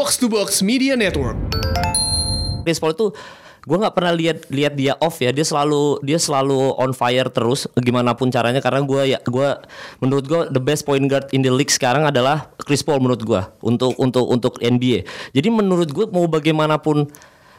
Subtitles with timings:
[0.00, 1.36] Box to Box Media Network.
[2.64, 3.12] Chris Paul itu
[3.68, 7.68] gue nggak pernah lihat lihat dia off ya dia selalu dia selalu on fire terus
[7.76, 9.48] gimana pun caranya karena gue ya gue
[10.00, 13.44] menurut gue the best point guard in the league sekarang adalah Chris Paul menurut gue
[13.60, 15.04] untuk untuk untuk NBA
[15.36, 17.04] jadi menurut gue mau bagaimanapun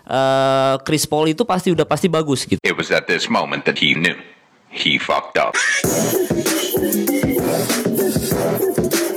[0.09, 3.77] uh, Chris Paul itu pasti udah pasti bagus gitu It was at this moment that
[3.77, 4.17] he knew
[4.73, 5.53] he fucked up.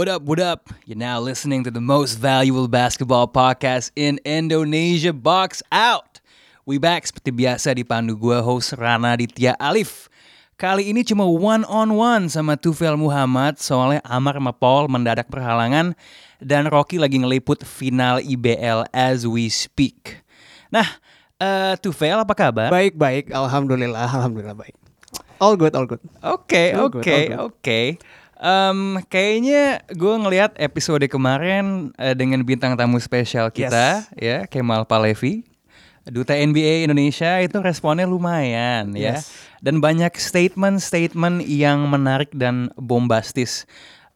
[0.00, 0.72] What up, what up?
[0.88, 6.24] You're now listening to the most valuable basketball podcast in Indonesia, Box Out.
[6.64, 10.08] We back seperti biasa dipandu gue host Rana Ditya Alif.
[10.56, 15.92] Kali ini cuma one on one sama Tufel Muhammad soalnya Amar sama Paul mendadak berhalangan
[16.40, 20.24] dan Rocky lagi ngeliput final IBL as we speak.
[20.72, 20.88] Nah,
[21.36, 22.72] eh Tufel apa kabar?
[22.72, 23.36] Baik, baik.
[23.36, 24.72] Alhamdulillah, alhamdulillah baik.
[25.44, 26.00] All good, all good.
[26.24, 27.80] Oke, oke, oke.
[28.40, 35.44] Em, kayaknya gue ngelihat episode kemarin eh, dengan bintang tamu spesial kita, ya Kemal Palevi,
[36.08, 39.28] duta NBA Indonesia itu responnya lumayan, ya, Yes.
[39.60, 43.68] dan banyak statement-statement yang menarik dan bombastis.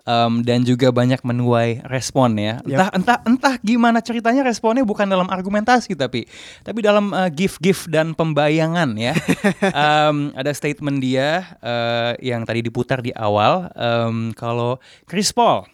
[0.04, 2.60] Em, dan juga banyak menuai respon ya.
[2.60, 6.28] Entah entah entah gimana ceritanya responnya bukan dalam argumentasi tapi
[6.60, 9.16] tapi dalam eh, gift-gift dan pembayangan ya.
[9.72, 14.76] Em, ada statement dia eh, yang tadi diputar di awal em, kalau
[15.08, 15.64] Chris Paul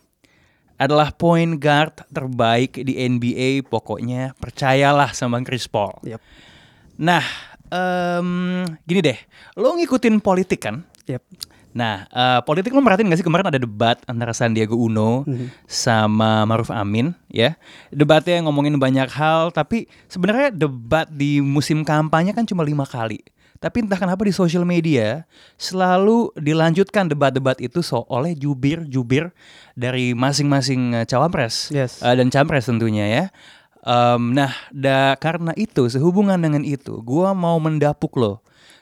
[0.79, 5.99] adalah point guard terbaik di NBA pokoknya percayalah sama Chris Paul.
[6.07, 6.23] Yep.
[7.03, 7.27] Nah,
[7.67, 9.19] em, gini deh,
[9.59, 10.87] lo ngikutin politik kan?
[11.11, 11.50] Yep.
[11.71, 15.23] Nah, eh, politik lo merhatiin gak sih kemarin ada debat antara Sandiaga Uno
[15.71, 17.55] sama Maruf Amin, ya?
[17.95, 23.23] Debatnya ngomongin banyak hal, tapi sebenarnya debat di musim kampanye kan cuma lima kali.
[23.61, 25.29] Tapi entah kenapa di sosial media
[25.61, 29.37] selalu dilanjutkan debat-debat itu so oleh jubir-jubir
[29.77, 32.01] dari masing-masing eh, cawapres Yes.
[32.01, 33.25] eh, dan capres tentunya ya.
[33.81, 38.41] Em, nah, da, karena itu sehubungan dengan itu, gua mau mendapuk lo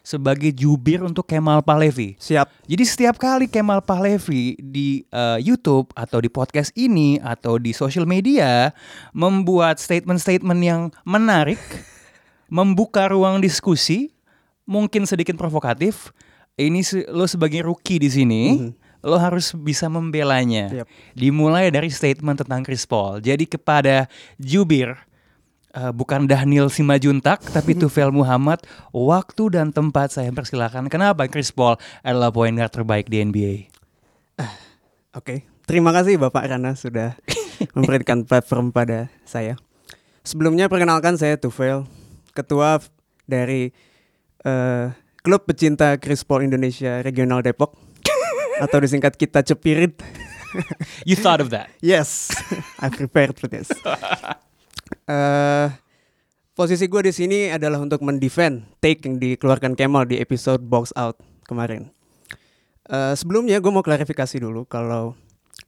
[0.09, 2.17] sebagai jubir untuk Kemal Palevi.
[2.17, 2.49] Siap.
[2.65, 8.09] Jadi setiap kali Kemal Pahlevi di eh, YouTube atau di podcast ini atau di social
[8.09, 8.73] media
[9.13, 11.61] membuat statement-statement yang menarik,
[12.49, 14.17] membuka ruang diskusi,
[14.65, 16.17] mungkin sedikit provokatif,
[16.57, 18.73] ini se- lo sebagai rookie di sini,
[19.05, 20.73] lo harus bisa membelanya.
[20.73, 20.89] Yap.
[21.13, 23.21] Dimulai dari statement tentang Chris Paul.
[23.21, 24.09] Jadi kepada
[24.41, 24.97] jubir
[25.75, 28.63] eh, bukan Daniel Simajuntak tapi Tufel Muhammad
[28.95, 33.79] waktu dan tempat saya persilakan kenapa Chris Paul adalah point guard terbaik di NBA
[35.17, 35.43] Oke.
[35.67, 37.19] Terima kasih Bapak Rana sudah
[37.77, 39.59] memberikan platform pada saya.
[40.23, 41.89] Sebelumnya perkenalkan saya Tufel,
[42.37, 42.79] ketua
[43.27, 43.75] dari
[44.47, 44.87] eh,
[45.25, 47.75] klub pecinta Chris Paul Indonesia Regional Depok
[48.65, 49.99] atau disingkat kita Cepirit.
[51.05, 52.33] you thought of that Yes,
[52.81, 53.69] I prepared for this.
[55.09, 55.67] Eh,
[56.53, 61.17] posisi gue di sini adalah untuk mendefend take yang dikeluarkan Kemal di episode Box Out
[61.49, 61.89] kemarin.
[62.93, 65.17] Eh, sebelumnya gue mau klarifikasi dulu kalau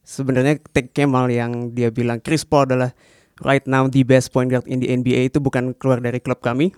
[0.05, 2.93] sebenarnya take Kemal yang dia bilang Chris Paul adalah
[3.41, 6.69] right now the best point guard in the NBA itu bukan keluar dari klub kami.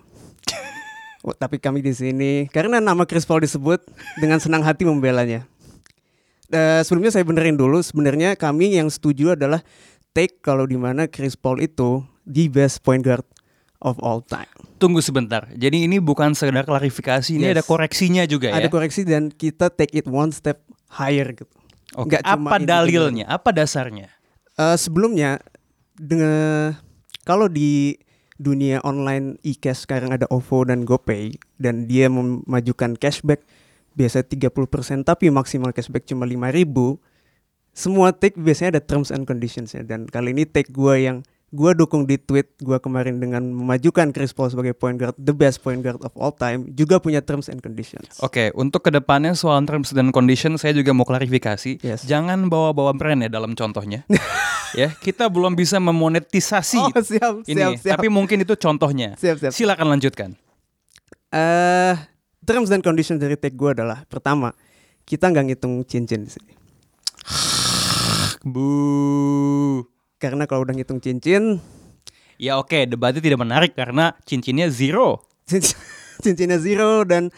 [1.24, 3.80] Oh, tapi kami di sini karena nama Chris Paul disebut
[4.20, 5.48] dengan senang hati membelanya.
[6.52, 9.64] Eh, sebelumnya saya benerin dulu sebenarnya kami yang setuju adalah
[10.12, 13.24] take kalau di mana Chris Paul itu the best point guard
[13.80, 14.48] of all time.
[14.74, 15.48] tunggu sebentar.
[15.54, 17.56] Jadi ini bukan sekedar klarifikasi ini Yes.
[17.56, 18.60] ada koreksinya juga ya?
[18.60, 20.60] Ada koreksi dan kita take it one step
[20.92, 21.48] higher gitu.
[21.96, 23.24] Oke, cuma apa dalilnya?
[23.24, 24.12] Apa dasarnya?
[24.54, 25.40] Eh, sebelumnya
[25.96, 26.74] dengan
[27.24, 27.96] kalau di
[28.36, 33.46] dunia online e-cash sekarang ada OVO dan GoPay dan dia memajukan cashback
[33.94, 36.98] biasa 30% tapi maksimal cashback cuma 5000
[37.70, 41.22] semua take biasanya ada terms and conditions ya dan kali ini take gua yang
[41.54, 45.62] gua dukung di tweet gua kemarin dengan memajukan Chris Paul sebagai point guard the best
[45.62, 48.18] point guard of all time juga punya terms and conditions.
[48.18, 51.78] Oke, untuk ke depannya soal terms dan condition saya juga mau klarifikasi.
[51.80, 52.02] Yes.
[52.04, 54.02] Jangan bawa-bawa brand ya dalam contohnya.
[54.80, 57.92] ya, kita belum bisa memonetisasi Oh, siap, ini, siap, siap.
[57.96, 59.14] tapi mungkin itu contohnya.
[59.14, 59.52] Siap, siap.
[59.54, 60.34] Silakan lanjutkan.
[61.30, 61.94] Eh,
[62.42, 64.50] terms dan conditions dari take gue adalah pertama,
[65.06, 66.52] kita nggak ngitung cincin di sini.
[68.52, 69.93] Bu.
[70.24, 71.60] Karena kalau udah ngitung cincin,
[72.34, 75.22] Ya oke, debatnya tidak menarik karena cincinnya zero.
[75.46, 75.78] cincin-
[76.24, 77.30] cincinnya zero dan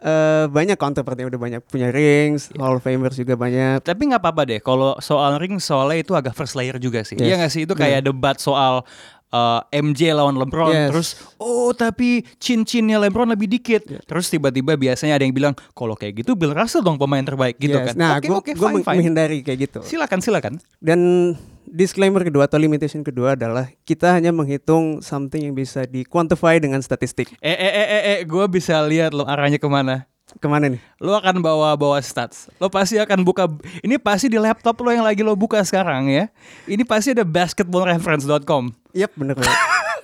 [0.00, 3.84] eh, banyak counterpart yang udah banyak punya rings, Hall of Famers juga banyak.
[3.84, 4.60] Tapi nggak apa-apa deh.
[4.60, 7.20] Kalau soal ring soalnya itu agak first layer juga sih.
[7.20, 7.26] Yes.
[7.26, 8.80] Iya nggak sih itu kayak debat soal
[9.28, 10.72] uh, MJ lawan LeBron.
[10.72, 10.88] Yes.
[10.88, 13.84] Terus oh tapi cincinnya LeBron lebih dikit.
[14.08, 17.76] Terus tiba-tiba biasanya ada yang bilang kalau kayak gitu Bill Russell dong pemain terbaik gitu
[17.76, 17.92] Yes.
[17.92, 17.94] kan.
[17.94, 18.96] Nah, Oke gue oke fine fine.
[18.96, 19.78] menghindari kayak gitu.
[19.84, 20.56] Silakan silakan.
[20.80, 21.36] Dan
[21.70, 26.82] disclaimer kedua atau limitation kedua adalah kita hanya menghitung something yang bisa di quantify dengan
[26.82, 27.30] statistik.
[27.38, 30.10] Eh eh eh eh, eh gue bisa lihat lo arahnya ke mana.
[30.38, 30.82] Ke mana nih?
[31.02, 32.46] Lo akan bawa bawa stats.
[32.62, 33.50] Lo pasti akan buka.
[33.82, 36.30] Ini pasti di laptop lo yang lagi lo buka sekarang ya.
[36.70, 38.70] Ini pasti ada basketballreference.com.
[38.94, 39.58] Yap, bener banget.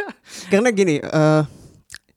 [0.51, 1.43] Karena gini, eh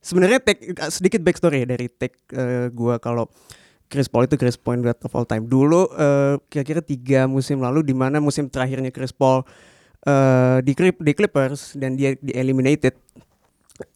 [0.02, 3.30] sebenarnya take sedikit backstory dari take eh, gua kalau
[3.90, 5.50] Chris Paul itu Chris point guard of all time.
[5.50, 9.42] Dulu eh, kira-kira tiga musim lalu di mana musim terakhirnya Chris Paul
[10.06, 12.94] eh, di Clip- di Clippers dan dia di eliminated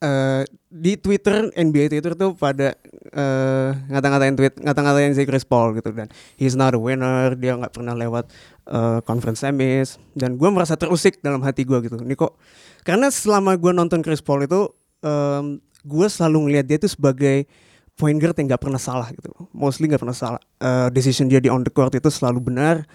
[0.01, 2.73] eh, di Twitter NBA Twitter tuh pada
[3.13, 6.09] eh, ngata-ngatain tweet ngata-ngatain si Chris Paul gitu dan
[6.39, 8.31] he's not a winner dia nggak pernah lewat
[8.67, 12.33] eh, conference semis dan gue merasa terusik dalam hati gue gitu ini kok
[12.81, 14.71] karena selama gue nonton Chris Paul itu
[15.03, 17.45] em, gue selalu ngelihat dia tuh sebagai
[17.93, 21.47] point guard yang nggak pernah salah gitu mostly nggak pernah salah Eh, decision dia di
[21.47, 22.87] on the court itu selalu benar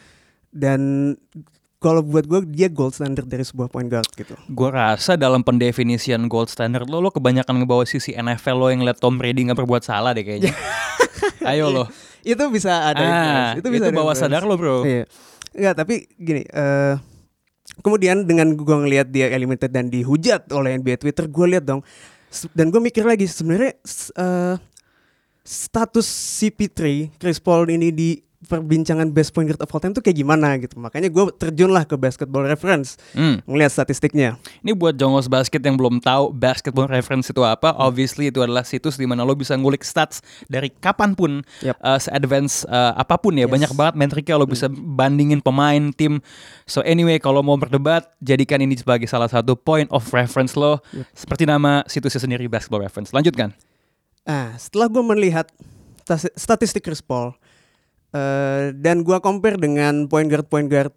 [0.49, 1.15] dan
[1.79, 6.27] kalau buat gue dia gold standard dari sebuah point guard gitu Gue rasa dalam pendefinisian
[6.27, 9.83] gold standard lo, lo kebanyakan ngebawa sisi NFL lo yang liat Tom Brady nggak berbuat
[9.83, 10.51] salah deh kayaknya.
[11.47, 11.87] Ayo lo.
[12.21, 14.21] itu bisa ada Ah, itu bisa bawa influence.
[14.21, 14.83] sadar lo bro.
[14.83, 15.07] Iya.
[15.55, 16.99] Enggak, tapi gini, eh
[17.79, 21.87] kemudian dengan gua ngelihat dia eliminated dan dihujat oleh NBA Twitter, gua lihat dong
[22.53, 24.13] dan gue mikir lagi sebenarnya s-
[25.49, 30.15] status CP3 Chris Paul ini di perbincangan best point guard of all time tuh kayak
[30.15, 30.79] gimana gitu.
[30.79, 33.43] Makanya gue terjunlah ke Basketball Reference Hmm.
[33.51, 34.39] ngelihat statistiknya.
[34.63, 38.95] Ini buat jongos basket yang belum tahu basketball reference itu apa, obviously itu adalah situs
[38.95, 41.83] di mana lo bisa ngulik stats dari kapan pun, Yap.
[41.83, 43.51] uh, se-advance uh, apa pun ya, Yes.
[43.51, 46.23] banyak banget metriknya lo bisa bandingin pemain, tim.
[46.63, 50.79] So anyway, kalau mau berdebat, jadikan ini sebagai salah satu point of reference lo,
[51.11, 53.11] seperti nama situsnya sendiri basketball reference.
[53.11, 53.51] Lanjutkan.
[54.25, 55.49] Ah, setelah gue melihat
[56.37, 57.37] statistik Chris Paul
[58.17, 60.93] eh, dan gue compare dengan point guard point guard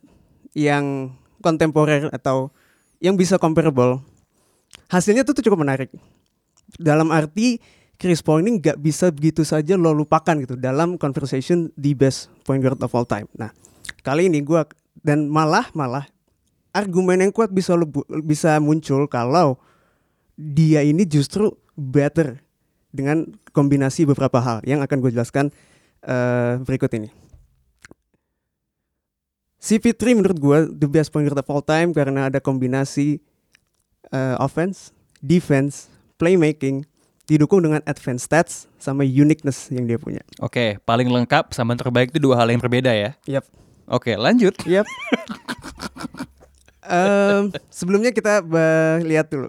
[0.56, 2.54] yang kontemporer atau
[3.02, 4.00] yang bisa comparable,
[4.88, 5.90] hasilnya tuh, tuh cukup menarik.
[6.78, 7.58] Dalam arti
[7.98, 12.62] Chris Paul ini nggak bisa begitu saja lo lupakan gitu dalam conversation the best point
[12.62, 13.30] guard of all time.
[13.38, 13.54] Nah,
[14.06, 14.62] kali ini gue
[15.02, 16.06] dan malah malah
[16.72, 17.86] argumen yang kuat bisa lo
[18.26, 19.60] bisa muncul kalau
[20.34, 22.42] dia ini justru better
[22.92, 25.50] dengan kombinasi beberapa hal yang akan gue jelaskan
[26.04, 27.10] eh, berikut ini.
[29.62, 33.24] CP3 menurut gue the best point guard of all time karena ada kombinasi
[34.12, 34.92] eh, offense,
[35.24, 35.88] defense,
[36.20, 36.84] playmaking
[37.30, 40.20] didukung dengan advanced stats sama uniqueness yang dia punya.
[40.44, 43.16] Oke, paling lengkap sama terbaik itu dua hal yang berbeda ya.
[43.24, 43.48] Yap.
[43.88, 44.54] Oke, lanjut.
[44.68, 44.86] Yap.
[46.82, 48.44] Em, sebelumnya kita
[49.06, 49.48] lihat dulu.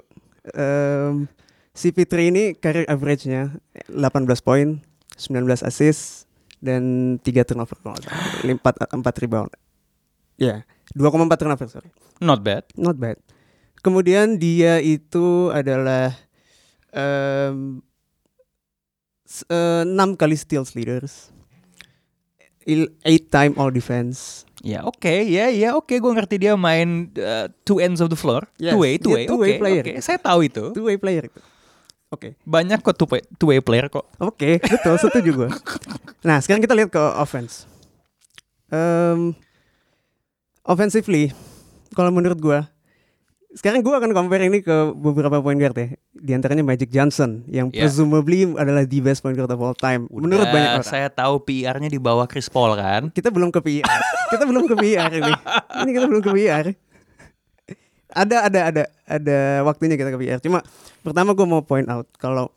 [1.73, 3.57] Em, CP3 ini career average-nya
[3.89, 4.81] 18 poin,
[5.17, 6.29] 19 assist
[6.61, 8.93] dan 3 turnover kalau nggak salah.
[8.93, 9.51] 4 4 rebound.
[10.37, 11.91] Ya, 2,4 turnover sorry.
[12.21, 12.69] Not bad.
[12.77, 13.17] Not bad.
[13.81, 16.15] Kemudian dia itu adalah
[19.25, 21.33] s- eh, 6 kali steals leaders.
[22.63, 22.95] 8
[23.27, 24.47] time all defense.
[24.63, 28.47] Ya oke, ya ya oke, gue ngerti dia main uh, two ends of the floor,
[28.55, 29.83] Yes, two way, two way, two way player.
[29.83, 30.71] oke, saya tahu itu.
[30.71, 31.41] Two way player itu.
[32.13, 32.37] Oke.
[32.45, 34.05] Banyak kok two way, two way player kok.
[34.21, 35.51] Oke, betul, setuju gue.
[36.23, 37.67] Nah, sekarang kita lihat ke offense.
[38.71, 39.35] Um,
[40.63, 41.35] offensively,
[41.93, 42.63] kalau menurut gue,
[43.53, 45.87] sekarang gue akan compare ini ke beberapa point guard ya.
[46.15, 47.85] Di antaranya Magic Johnson, yang Ya.
[47.85, 50.07] presumably adalah the best point guard of all time.
[50.09, 50.87] menurut Udah, banyak orang.
[50.87, 53.11] Saya tahu PR-nya di bawah Chris Paul kan.
[53.11, 53.99] Kita belum ke PR.
[54.31, 55.33] kita belum ke PR ini.
[55.83, 56.67] Ini kita belum ke PR.
[58.13, 60.41] Ada ada ada ada waktunya kita ke PR.
[60.41, 60.61] Cuma
[61.01, 62.53] pertama gue mau point out kalau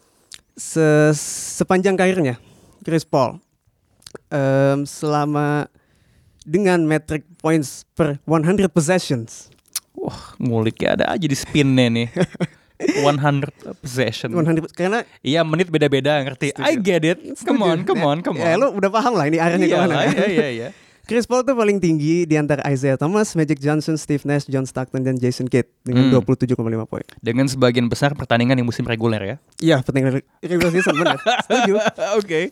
[0.55, 1.11] se
[1.59, 2.39] sepanjang karirnya
[2.83, 3.39] Chris Paul
[4.31, 5.67] em, selama
[6.45, 9.49] dengan metric points per 100 possessions.
[9.95, 12.07] Wah, nguliknya ada aja di spinnya nih.
[12.75, 14.29] 100 possession.
[14.35, 16.51] 100 karena Iya, menit beda-beda, ngerti.
[16.59, 17.19] I get it.
[17.41, 18.45] Come on, come on, come on.
[18.45, 19.95] Ya, lo udah paham lah ini arahnya Iya ke mana.
[20.05, 20.69] Iya, iya, iya.
[21.05, 25.01] Chris Paul tuh paling tinggi di antara Isaiah Thomas, Magic Johnson, Steve Nash, John Stockton,
[25.01, 26.17] dan Jason Kidd dengan Hmm.
[26.17, 27.05] 27,5 poin.
[27.19, 29.35] Dengan sebagian besar pertandingan di musim reguler ya.
[29.61, 31.21] Iya, penting re- regular season benar.
[31.45, 31.77] Setuju.
[32.17, 32.49] Oke.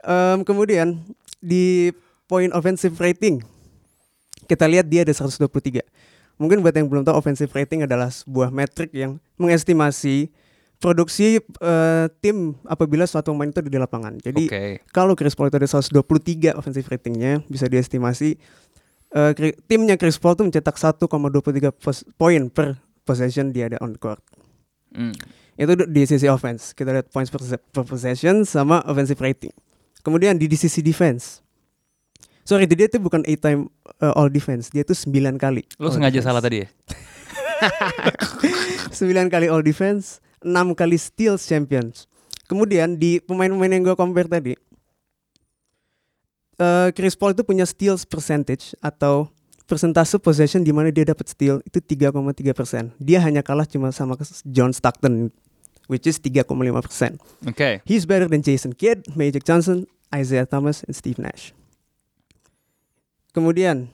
[0.00, 1.00] Em, kemudian
[1.40, 3.40] di point offensive rating
[4.44, 5.80] kita lihat dia ada 123.
[6.36, 10.28] Mungkin buat yang belum tahu offensive rating adalah sebuah metrik yang mengestimasi
[10.82, 14.14] produksi eh, tim apabila suatu pemain itu ada di lapangan.
[14.20, 14.64] Jadi Oke.
[14.92, 18.36] kalau Chris Paul itu ada 123 offensive ratingnya bisa diestimasi
[19.14, 21.08] eh, Kri- timnya Chris Paul itu mencetak 1,23
[21.72, 24.20] pos- poin per possession dia ada on court.
[24.94, 25.14] Hmm.
[25.54, 26.74] Itu di sisi offense.
[26.74, 29.54] Kita lihat points per, per possession sama offensive rating.
[30.02, 31.40] Kemudian di, di sisi defense.
[32.44, 33.60] Sorry, dia tuh bukan 8 time
[34.04, 35.64] uh, all defense, dia tuh 9 kali.
[35.80, 36.28] Lo sengaja defense.
[36.28, 36.68] salah tadi ya?
[38.92, 42.06] 9 kali all defense, 6 kali steals champions.
[42.44, 44.52] Kemudian di pemain-pemain yang gue compare tadi,
[46.60, 49.32] eh, Chris Paul itu punya steals percentage atau
[49.64, 52.92] persentase possession di mana dia dapat steal itu 3,3 persen.
[53.00, 55.32] Dia hanya kalah cuma sama John Stockton,
[55.88, 57.16] which is 3,5 persen.
[57.48, 57.80] Oke.
[57.88, 61.56] He's better than Jason Kidd, Magic Johnson, Isaiah Thomas, and Steve Nash.
[63.32, 63.88] Kemudian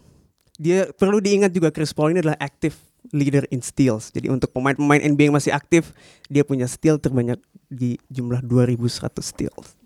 [0.60, 2.76] dia perlu diingat juga Chris Paul ini adalah active
[3.08, 4.12] leader in steals.
[4.12, 5.96] Jadi untuk pemain-pemain NBA yang masih aktif,
[6.28, 7.40] dia punya steal terbanyak
[7.72, 9.78] di jumlah 2100 steals.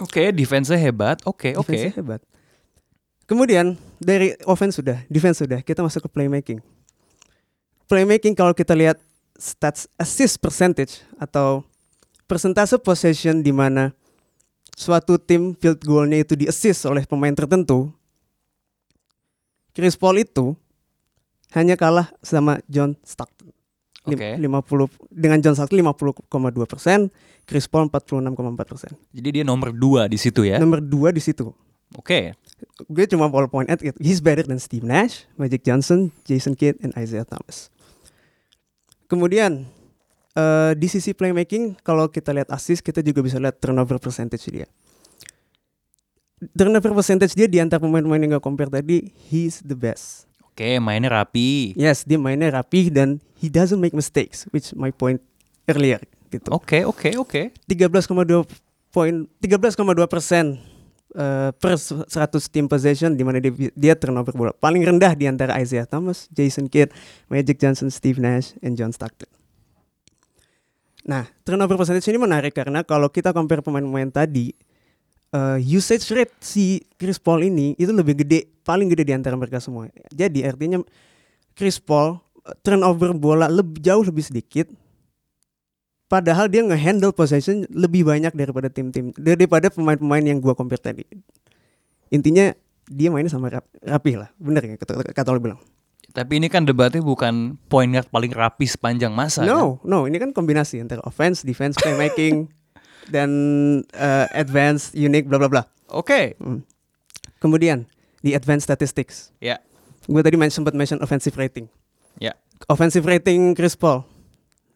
[0.00, 1.20] Oke, defense-nya hebat.
[1.28, 1.70] Oke, oke.
[1.70, 2.20] Defense-nya hebat.
[3.24, 6.60] Kemudian dari offense sudah, defense sudah, kita masuk ke playmaking.
[7.88, 9.00] Playmaking kalau kita lihat
[9.38, 11.64] stats assist percentage atau
[12.28, 13.92] persentase possession di mana
[14.74, 17.92] suatu tim field goalnya itu di assist oleh pemain tertentu.
[19.74, 20.54] Chris Paul itu
[21.54, 23.54] hanya kalah sama John Stockton.
[24.04, 24.36] Oke.
[24.36, 24.44] 50
[25.08, 26.28] dengan John Stockton 50,2
[26.68, 27.08] persen,
[27.48, 28.92] Chris Paul 46,4 persen.
[29.14, 30.60] Jadi dia nomor dua di situ ya.
[30.60, 31.54] Nomor dua di situ
[31.94, 32.34] Oke.
[32.90, 33.78] gue cuma ball point at.
[34.02, 37.70] He's better than Steve Nash, Magic Johnson, Jason Kidd, and Isaiah Thomas.
[39.06, 39.68] Kemudian
[40.34, 44.66] eh, di sisi playmaking, kalau kita lihat assist, kita juga bisa lihat turnover percentage dia.
[46.56, 50.26] Turnover percentage dia di antara pemain-pemain yang gak compare tadi, he's the best.
[50.54, 51.74] Oke, mainnya rapi.
[51.74, 55.18] Yes, dia mainnya rapi dan he doesn't make mistakes, which my point
[55.66, 55.98] earlier
[56.30, 56.46] gitu.
[56.54, 57.50] Oke, oke, oke.
[57.66, 58.46] 13,2
[58.94, 59.74] poin 13,2
[60.06, 60.62] persen
[61.10, 62.06] eh, per 100
[62.54, 66.70] team possession di mana dia, dia turnover bola paling rendah di antara Isaiah Thomas, Jason
[66.70, 66.94] Kidd,
[67.26, 69.26] Magic Johnson, Steve Nash, and John Stockton.
[71.02, 74.54] Nah, turnover percentage ini menarik karena kalau kita compare pemain-pemain tadi,
[75.34, 79.58] eh, usage rate si Chris Paul ini itu lebih gede, paling gede di antara mereka
[79.58, 79.90] semua.
[80.14, 80.78] Jadi artinya
[81.58, 84.70] Chris Paul eh, turnover bola lebih jauh lebih sedikit,
[86.04, 91.02] Padahal dia nge-handle possession lebih banyak daripada tim-tim daripada pemain-pemain yang gua compare tadi.
[92.12, 92.52] Intinya
[92.86, 95.58] dia mainnya sama rap, rapi lah, bener ya kata, kata lo bilang.
[96.14, 99.42] Tapi ini kan debatnya bukan point guard paling rapi sepanjang masa.
[99.42, 99.50] kan?
[99.50, 102.46] No, no, ini kan kombinasi antara offense, defense, playmaking
[103.08, 103.30] dan
[103.92, 105.62] uh, advanced, unique, bla bla bla.
[105.88, 106.34] Oke.
[106.38, 106.64] Hmm.
[107.38, 107.84] Kemudian
[108.20, 109.60] di advanced statistics, Ya.
[110.04, 111.68] gue tadi men- sempat mention offensive rating.
[112.16, 112.32] Ya.
[112.66, 114.08] Offensive rating Chris Paul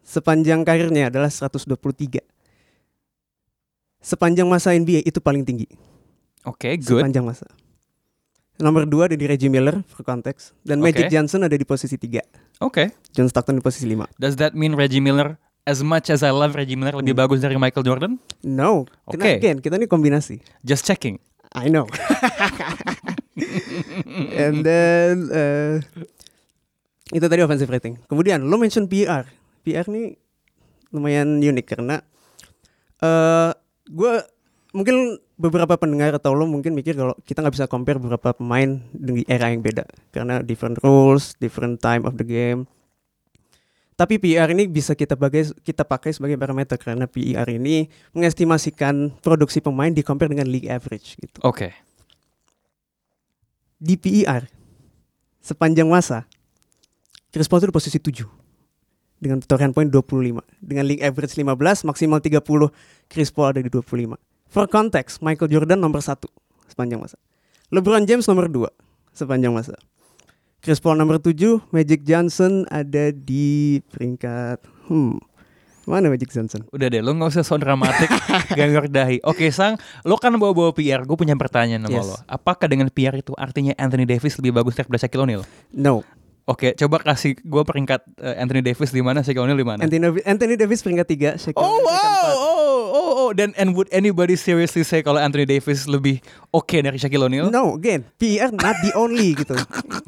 [0.05, 2.21] sepanjang karirnya adalah 123.
[3.99, 5.67] Sepanjang masa NBA itu paling tinggi.
[6.47, 7.03] Oke, good.
[7.03, 7.45] sepanjang masa.
[8.59, 10.91] Nomor dua ada di Reggie Miller for konteks dan Oke.
[10.91, 12.23] Magic Johnson ada di posisi tiga.
[12.59, 12.91] Oke.
[13.15, 14.07] John Stockton di posisi lima.
[14.19, 15.39] Does that mean Reggie Miller
[15.69, 18.17] as much as I love Reggie Miller lebih bagus dari Michael Jordan?
[18.41, 19.21] No, Oke.
[19.21, 20.41] Karena again kita ini kombinasi.
[20.65, 21.21] Just checking.
[21.53, 21.85] I know.
[24.41, 25.77] And then eh,
[27.13, 28.01] itu tadi offensive rating.
[28.09, 29.29] Kemudian lo mention PR.
[29.61, 30.17] PR ini
[30.89, 32.01] lumayan unik karena
[33.05, 33.53] eh
[33.93, 34.13] gue
[34.73, 39.23] mungkin beberapa pendengar atau lo mungkin mikir kalau kita nggak bisa compare beberapa pemain di
[39.29, 42.65] era yang beda karena different rules, different time of the game.
[43.99, 49.59] Tapi PR ini bisa kita pakai kita pakai sebagai parameter karena PR ini mengestimasikan produksi
[49.59, 51.43] pemain di compare dengan league average gitu.
[51.43, 51.75] Oke.
[53.79, 54.51] di PER
[55.39, 56.27] sepanjang masa
[57.31, 58.27] Chris Paul itu di posisi 7
[59.23, 62.43] dengan total point 25 dengan league average 15 maksimal 30
[63.07, 64.19] Chris Paul ada di 25
[64.51, 66.27] for context Michael Jordan nomor 1
[66.67, 67.23] sepanjang masa.
[67.71, 68.67] LeBron James nomor 2
[69.15, 69.79] sepanjang masa
[70.59, 74.59] Chris Paul nomor 7 Magic Johnson ada di peringkat
[74.91, 75.19] hmm
[75.89, 78.13] mana Magic Johnson Udah deh, lo gak usah so dramatik
[78.61, 82.05] Ganggu dahi Oke Sang, lo kan bawa-bawa PR Gue punya pertanyaan sama Yes.
[82.05, 85.43] lo Apakah dengan PR itu artinya Anthony Davis lebih bagus daripada Shaquille O'Neal?
[85.73, 86.05] no
[86.49, 89.85] Oke, coba kasih gue peringkat eh, Anthony Davis di mana, Shaquille O'Neal di mana?
[89.85, 92.35] Anthony, Davis- Anthony Davis peringkat 3 Shaquille Oh O'Neal peringkat wow, empat.
[92.35, 96.97] oh oh oh, dan and would anybody seriously say kalau Anthony Davis lebih oke dari
[96.97, 97.53] Shaquille O'Neal?
[97.53, 99.61] No, again, PR not the only gitu.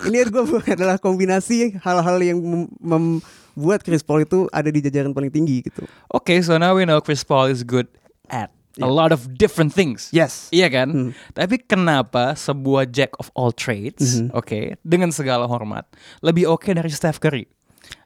[0.03, 3.21] Ini gue adalah kombinasi hal-hal yang mem-
[3.53, 5.85] membuat Chris Paul itu ada di jajaran paling tinggi gitu.
[6.09, 7.85] Oke, so now we know Chris Paul is good
[8.27, 10.07] at a lot of different things.
[10.11, 10.47] Yes.
[10.49, 10.89] Iya kan?
[10.89, 11.11] Hmm.
[11.31, 14.31] Tapi kenapa sebuah jack of all trades, Mhm.
[14.31, 17.51] oke, dengan segala hormat, lebih oke dari Steph Curry?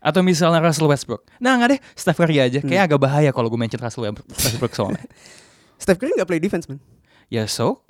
[0.00, 1.28] Atau misalnya Russell Westbrook?
[1.38, 2.59] Nah nggak deh, Steph Curry aja.
[2.59, 2.68] Hmm.
[2.68, 5.04] Kayak agak bahaya kalau gue mention Russell Westbrook soalnya.
[5.83, 6.80] Steph Curry nggak play defense man.
[7.28, 7.85] ya so,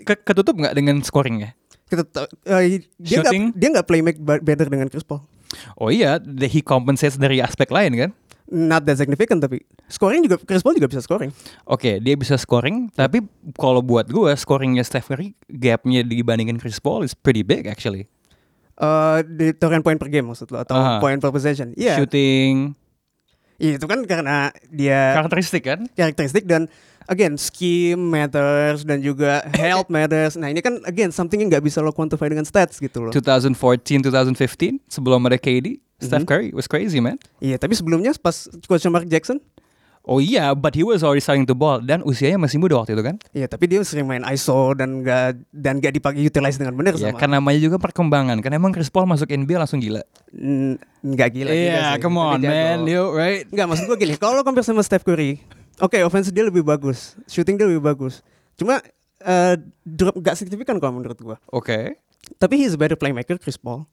[0.00, 1.52] Ke- ketutup nggak dengan scoringnya?
[1.90, 5.20] Ta- eh, dia nggak dia nggak play make better dengan Chris Paul.
[5.74, 8.10] Oh iya, the- he compensates dari aspek lain kan?
[8.50, 11.30] Not that significant tapi scoring juga Chris Paul juga bisa scoring.
[11.64, 13.22] Oke, dia bisa scoring, tapi
[13.56, 18.10] kalau buat gue scoringnya Steph Curry gapnya dibandingin Chris Paul is pretty big actually.
[18.80, 20.98] Eh di toren point per game maksud lo atau Aha.
[20.98, 21.72] point per possession.
[21.78, 22.00] Iya.
[22.00, 22.74] Shooting,
[23.60, 25.84] Iya, itu kan karena dia karakteristik kan?
[25.92, 26.64] karakteristik dan
[27.12, 30.40] again scheme matters dan juga help matters.
[30.40, 33.12] Nah, ini kan again something yang nggak bisa lo quantify dengan stats gitu loh.
[33.12, 33.52] 2014,
[34.00, 36.28] 2015 sebelum ada KD, Steph Mhm.
[36.28, 37.20] Curry was crazy man.
[37.38, 39.38] Iya, tapi sebelumnya pas coach Mark Jackson,
[40.00, 43.04] Oh iya, but he was already starting to ball dan usianya masih muda waktu itu
[43.04, 43.20] kan?
[43.36, 47.12] iya tapi dia sering main ISO dan nggak dan nggak dipakai utilize dengan benar Ya
[47.12, 47.20] sama.
[47.20, 48.40] kan namanya juga perkembangan.
[48.40, 50.00] Kan emang Chris Paul masuk NBA langsung gila.
[50.32, 53.44] Mm, nggak gila juga Iya, sih, come on man, you right?
[53.46, 55.36] Nggak, maksud gue gini, kalau lo compare sama Steph Curry,
[55.76, 58.24] oke offense dia lebih bagus, shooting dia lebih bagus.
[58.56, 58.80] Cuma
[59.20, 59.54] eh,
[59.84, 61.36] drop nggak signifikan kalau menurut gue.
[61.52, 62.00] Oke.
[62.36, 63.84] Tapi he's a better playmaker, Chris Paul.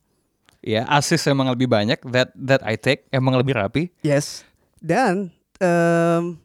[0.59, 2.01] Ya, assist emang lebih banyak.
[2.09, 3.93] That that I take emang lebih rapi.
[4.01, 4.41] Yes.
[4.77, 6.37] Dan em,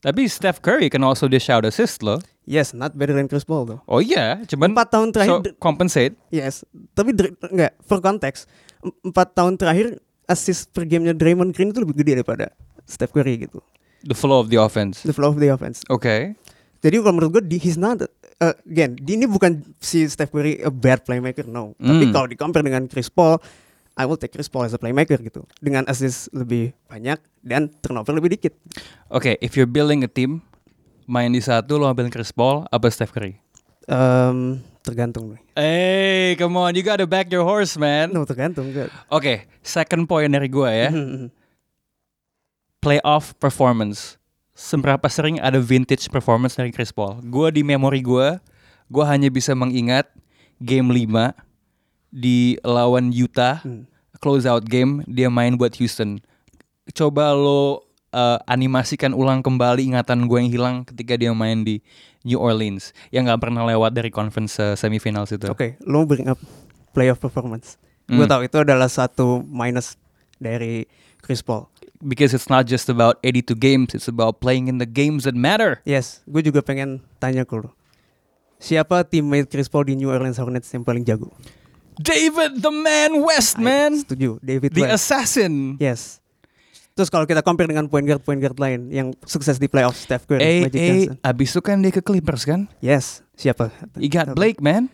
[0.00, 2.22] Tapi Steph Curry can also dish out assist loh.
[2.46, 3.82] yes, not better than Chris Paul though.
[3.90, 6.14] Oh iya, cuman Empat tahun terakhir, so, compensate.
[6.30, 6.62] yes.
[6.94, 8.46] Tapi Dr- nggak, for context,
[8.80, 12.54] em- empat tahun terakhir assist per gamenya Draymond Green itu lebih gede daripada
[12.86, 13.58] Steph Curry gitu.
[14.06, 15.02] The flow of the offense.
[15.02, 15.82] The flow of the offense.
[15.90, 16.38] Oke.
[16.78, 17.98] Jadi kalau menurut gue, he's not
[18.38, 18.96] uh, again.
[18.96, 21.72] Ini bukan si Steph Curry a bad playmaker, no.
[21.76, 22.12] Tapi Hmm.
[22.12, 23.38] kalau di compare dengan Chris Paul,
[23.96, 25.44] I will take Chris Paul as a playmaker gitu.
[25.56, 28.52] Dengan assist lebih banyak dan turnover lebih dikit.
[29.08, 30.44] Oke, if you're building a team,
[31.04, 33.40] main di satu lo ambil Chris Paul apa Steph Curry?
[33.86, 35.38] Um, tergantung.
[35.54, 38.12] Hey, come on, you gotta back your horse, man.
[38.12, 38.68] No, tergantung.
[39.08, 40.90] Oke, second point dari gue ya.
[40.90, 41.32] Mhm.
[42.78, 44.14] Playoff performance.
[44.56, 47.20] Seberapa sering ada vintage performance dari Chris Paul?
[47.22, 48.40] Gue di memori gue,
[48.88, 50.08] gue hanya bisa mengingat
[50.56, 51.36] game 5
[52.08, 53.84] di lawan Utah, Hmm.
[54.16, 56.24] close out game, dia main buat Houston.
[56.90, 57.84] Coba lo
[58.16, 61.84] uh, animasikan ulang kembali ingatan gue yang hilang ketika dia main di
[62.24, 65.46] New Orleans, yang nggak pernah lewat dari conference uh, semifinals itu.
[65.46, 66.40] Oke, lo bring up
[66.90, 67.76] playoff performance.
[68.08, 68.32] Gue Hmm.
[68.32, 70.00] tahu itu adalah satu minus
[70.40, 70.88] dari
[71.20, 71.68] Chris Paul.
[72.06, 75.82] Because it's not just about 82 games, it's about playing in the games that matter.
[75.82, 77.74] Yes, gue juga pengen tanya ke lo.
[78.56, 81.34] Siapa teammate Chris Paul di New Orleans Hornets yang paling jago?
[81.98, 83.98] David the Man West, man.
[83.98, 85.02] Setuju, David The West.
[85.02, 85.74] assassin.
[85.82, 86.22] Yes.
[86.94, 90.24] Terus kalau kita compare dengan point guard point guard lain yang sukses di playoff Steph
[90.24, 91.16] Curry, Eh, Magic eh, Johnson.
[91.20, 92.70] abis itu kan dia ke Clippers kan?
[92.80, 93.68] Yes, siapa?
[94.00, 94.88] You got Blake, man.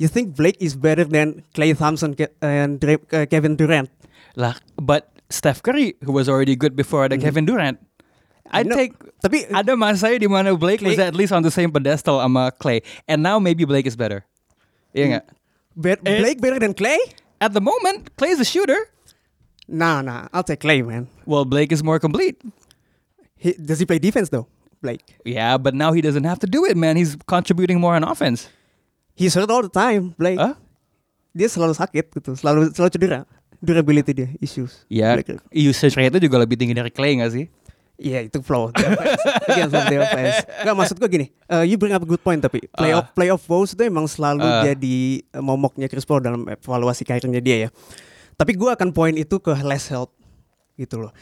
[0.00, 2.80] You think Blake is better than Clay Thompson and
[3.28, 3.92] Kevin Durant?
[4.32, 7.24] Lah, but Steph Curry, who was already good before ada Mhm.
[7.24, 7.80] Kevin Durant,
[8.52, 8.92] I No, take
[9.22, 12.84] Tapi ada masanya di mana Blake was at least on the same pedestal sama Clay,
[13.08, 14.26] and now maybe Blake is better.
[14.92, 15.24] Iya nggak?
[15.72, 16.20] be- eh.
[16.20, 16.98] Blake better than Clay?
[17.40, 18.76] At the moment, Clay is a shooter.
[19.66, 21.08] Nah, nah, I'll take Clay, man.
[21.24, 22.36] Well, Blake is more complete.
[23.38, 24.46] He, does he play defense though?
[24.82, 25.02] Blake.
[25.24, 26.98] Yeah, but now he doesn't have to do it, man.
[26.98, 28.50] He's contributing more on offense.
[29.14, 30.42] He's hurt all the time, Blake.
[30.42, 30.58] Huh?
[31.32, 33.20] Dia selalu sakit gitu, selalu selalu cedera.
[33.62, 34.82] Durability dia issues.
[34.90, 35.14] Ya,
[35.54, 37.46] usage rate itu juga lebih tinggi dari Clay nggak sih?
[37.94, 38.74] Iya itu flow.
[39.46, 40.42] Again flow the offense.
[40.42, 41.26] Gak maksud gue gini.
[41.46, 43.14] uh, you bring up a good point tapi playoff Ah.
[43.14, 44.66] playoff woes itu emang selalu Ah.
[44.66, 47.68] jadi uh, momoknya Chris Paul dalam evaluasi karirnya dia ya.
[48.34, 50.10] Tapi gue akan point itu ke less help
[50.74, 51.14] gitu loh.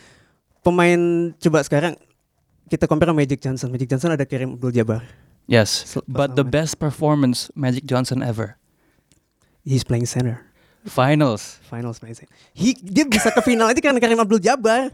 [0.65, 0.97] Pemain
[1.37, 2.01] coba sekarang
[2.73, 3.69] kita compare Magic Johnson.
[3.69, 5.05] Magic Johnson ada Kareem Abdul-Jabbar.
[5.45, 8.57] Yes, Sel- but the best performance Magic Johnson ever.
[9.67, 10.49] He's playing center.
[10.89, 11.61] Finals.
[11.69, 12.25] Finals center.
[12.57, 14.89] He, dia bisa ke final itu karena Kareem Abdul-Jabbar.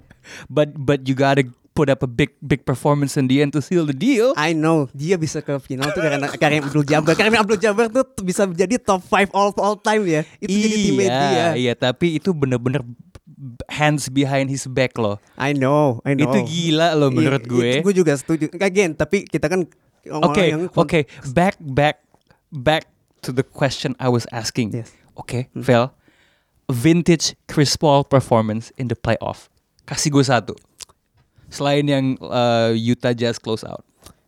[0.51, 1.46] But but you gotta
[1.77, 4.35] put up a big big performance in the end to seal the deal.
[4.35, 7.14] I know dia bisa ke final tuh karena Kareem Abdul-Jabbar.
[7.14, 10.22] Kareem Abdul-Jabbar tuh bisa jadi top 5 all all time ya.
[10.42, 11.31] Itu jadi teammate dia.
[11.31, 12.83] iya, iya, tapi itu bener-bener
[13.68, 15.20] hands behind his back loh.
[15.37, 16.27] I know, I know.
[16.27, 17.70] Itu gila loh menurut Iya, gue.
[17.85, 18.49] Gue juga setuju.
[18.57, 19.68] Again, tapi kita kan
[20.03, 21.01] ngomong Oke, yang oke,
[21.37, 22.01] back back
[22.51, 22.88] back
[23.20, 24.72] to the question I was asking.
[24.72, 24.90] Yes.
[25.16, 25.90] Oke, Vel,
[26.68, 29.48] vintage Chris Paul performance in the playoff.
[29.88, 30.55] Kasih gue satu.
[31.48, 33.83] Selain yang uh, Utah Jazz close out.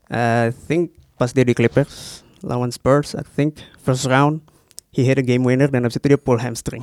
[0.08, 4.40] I think pas dia di Clippers lawan Spurs, I think first round
[4.94, 6.82] he hit a game winner dan abis itu dia pull hamstring.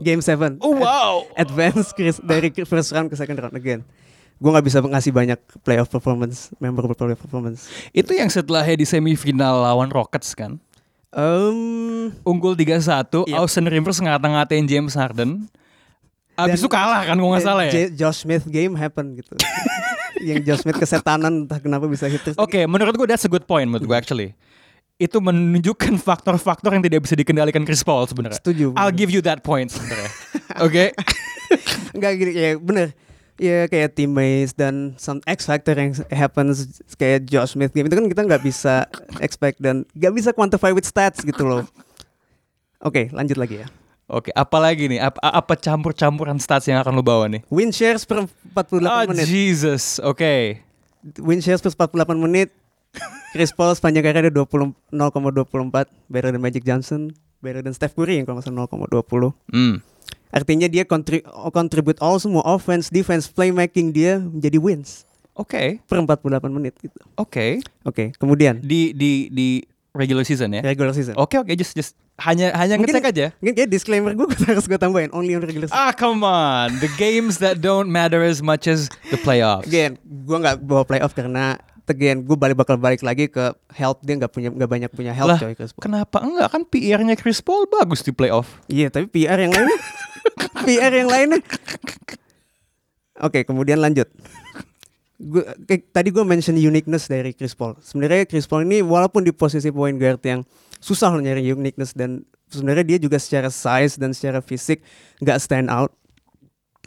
[0.00, 0.62] Game 7.
[0.62, 1.26] Oh wow.
[1.34, 3.82] Advance Chris, dari first round ke second round again.
[4.38, 7.66] Gue nggak bisa ngasih banyak playoff performance, memorable playoff performance.
[7.90, 10.62] Itu yang setelahnya di semifinal lawan Rockets kan.
[11.12, 13.36] Um, Unggul 3-1, Iya.
[13.38, 15.44] Austin Rivers ngata-ngatain James Harden.
[16.32, 17.72] Abis Dan- itu kalah kan gue nggak salah ya.
[17.72, 19.36] J- Josh Smith game happen gitu.
[20.24, 22.24] yang Josh Smith kesetanan entah kenapa bisa hit.
[22.34, 24.32] Oke, menurut gue that's a good point menurut gue actually.
[24.96, 28.40] Itu menunjukkan faktor-faktor yang tidak bisa dikendalikan Chris Paul sebenarnya.
[28.40, 28.72] Setuju.
[28.72, 30.08] I'll give you that point sebenarnya.
[30.64, 30.96] Oke.
[31.92, 32.96] Enggak gini ya bener
[33.42, 38.06] ya kayak teammates dan some X factor yang happens kayak Josh Smith game itu kan
[38.06, 38.86] kita nggak bisa
[39.18, 41.66] expect dan nggak bisa quantify with stats gitu loh.
[42.82, 43.66] Oke, lanjut lagi ya.
[44.10, 45.00] Oke, apalagi nih?
[45.02, 47.42] Apa, apa campur-campuran stats yang akan lu bawa nih?
[47.48, 49.26] Win shares per 48 Oh menit.
[49.26, 50.62] Jesus, oke.
[51.22, 52.50] Win shares per 48 menit.
[53.32, 58.28] Chris Paul sepanjang karirnya 20 0,24 better than Magic Johnson, better than Steph Curry yang
[58.28, 59.32] kalau nggak salah 0,20.
[59.48, 59.80] Hmm.
[60.32, 66.18] Artinya dia kontri- contribute all semua offense, defense, playmaking dia menjadi wins Oke, per 48
[66.50, 66.96] menit gitu.
[67.14, 67.60] oke.
[67.84, 70.60] Oke, kemudian Di di di regular season ya?
[70.60, 71.16] regular season.
[71.16, 73.26] Oke oke, just just hanya hanya Mungkin- ngecek aja.
[73.38, 75.76] Mungkin kayak disclaimer gue harus gue tambahin only on regular season.
[75.78, 79.64] Ah come on, the games that don't matter as much as the playoffs.
[79.64, 84.14] Again, gue nggak bawa playoff karena again gue balik bakal balik lagi ke health dia
[84.16, 85.82] nggak punya nggak banyak punya health Lah, coy Chris Paul.
[85.82, 88.62] kenapa enggak kan PR-nya Chris Paul bagus di playoff?
[88.70, 89.78] Iya, tapi PR yang lainnya
[90.66, 91.40] PR yang lainnya.
[93.22, 94.08] Oke, kemudian lanjut.
[95.22, 97.78] Gua, kayak tadi gue mention uniqueness dari Chris Paul.
[97.78, 100.42] Sebenarnya Chris Paul ini walaupun di posisi point guard yang
[100.82, 104.82] susah loh nyari uniqueness dan sebenarnya dia juga secara size dan secara fisik
[105.22, 105.94] nggak stand out.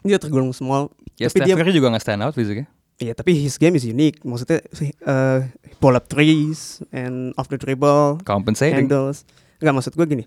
[0.04, 0.92] Dia tergolong small.
[1.16, 2.68] Ya tapi Steph dia Curry juga nggak stand out fisiknya.
[2.96, 4.24] Iya, tapi his game is unique.
[4.24, 4.64] Maksudnya
[5.04, 5.44] uh,
[5.84, 8.88] pull up threes and off the dribble, Compensating.
[8.88, 9.28] handles.
[9.60, 10.24] Enggak maksud gue gini.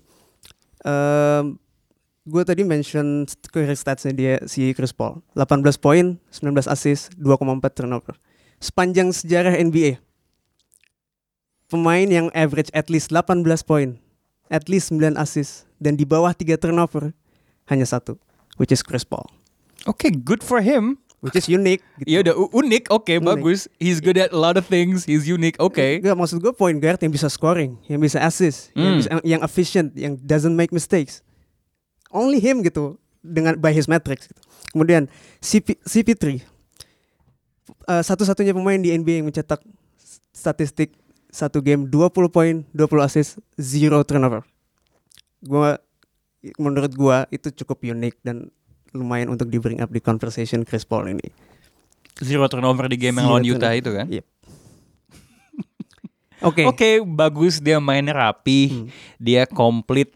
[0.86, 1.58] Um,
[2.30, 5.18] gue tadi mention career statsnya dia si Chris Paul.
[5.34, 7.42] 18 poin, 19 assist, 2,4
[7.74, 8.14] turnover.
[8.62, 9.98] Sepanjang sejarah NBA.
[11.70, 13.98] Pemain yang average at least 18 poin,
[14.46, 17.14] at least 9 assist dan di bawah 3 turnover
[17.66, 18.14] hanya satu,
[18.62, 19.26] which is Chris Paul.
[19.90, 20.98] Oke, good for him.
[21.20, 21.84] Which is unique.
[22.00, 22.08] gitu.
[22.08, 23.20] Iya udah unik, oke Unik.
[23.22, 23.68] bagus.
[23.76, 25.04] He's good at a lot of things.
[25.04, 25.76] He's unique, oke.
[25.76, 28.98] Enggak maksud gue point guard yang bisa scoring, yang bisa assist, yang, Hmm.
[28.98, 31.20] bisa, yang efficient, yang doesn't make mistakes.
[32.08, 34.40] Only him gitu dengan by his metrics gitu.
[34.72, 36.40] Kemudian CP, CP3
[37.84, 39.60] uh, satu-satunya pemain di NBA yang mencetak
[40.32, 40.96] statistik
[41.28, 44.42] satu game 20 poin, 20 assist, zero turnover.
[45.40, 45.76] Gua
[46.56, 48.48] menurut gua itu cukup unik dan
[48.92, 51.28] lumayan untuk di bring up di conversation Chris Paul ini.
[52.18, 53.80] Zero turnover di game yang lawan Utah turnover.
[53.80, 54.06] itu kan.
[54.10, 54.26] Yep.
[56.48, 56.62] Oke.
[56.64, 58.86] Oke, bagus dia mainnya rapi, Hmm.
[59.16, 60.08] dia komplit.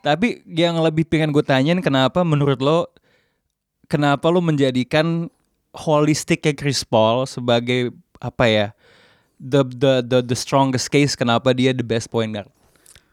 [0.00, 2.92] Tapi yang lebih pengen gue tanyain kenapa menurut lo
[3.86, 5.32] kenapa lo menjadikan
[5.72, 7.88] holistik kayak Chris Paul sebagai
[8.20, 8.66] apa ya?
[9.40, 12.48] The the the the strongest case kenapa dia the best point guard.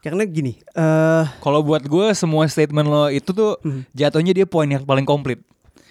[0.02, 3.86] Karena gini, eh Kalau buat gue semua statement lo itu tuh Hmm.
[3.92, 5.38] jatuhnya dia point guard paling komplit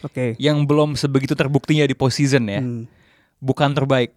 [0.02, 0.36] oke.
[0.38, 2.60] yang belum sebegitu terbuktinya di postseason ya.
[2.60, 2.92] Hmm.
[3.40, 4.12] Bukan terbaik.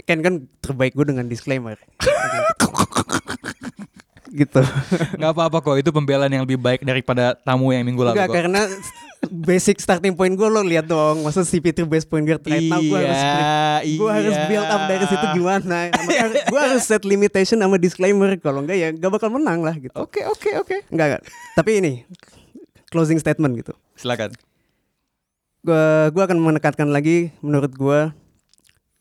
[0.00, 1.74] Kan kan terbaik gue dengan disclaimer.
[4.30, 4.62] gitu.
[5.18, 8.36] nggak apa-apa kok itu pembelaan yang lebih baik daripada tamu yang minggu lalu Enggak kok.
[8.38, 8.62] karena
[9.28, 11.20] basic starting point gue lo lihat dong.
[11.20, 13.20] Masa CP3 best point guard right now gue harus
[13.80, 14.46] Iya, gue harus iya.
[14.48, 15.78] build up dari situ gimana.
[16.52, 18.32] gue harus set limitation sama disclaimer.
[18.40, 19.92] Kalau enggak ya gak bakal menang lah gitu.
[19.96, 20.76] Oke oke oke.
[20.88, 21.22] Enggak enggak.
[21.52, 21.92] Tapi ini
[22.88, 23.76] closing statement gitu.
[24.00, 24.32] Silakan.
[25.60, 28.00] Gue gua akan menekankan lagi menurut gue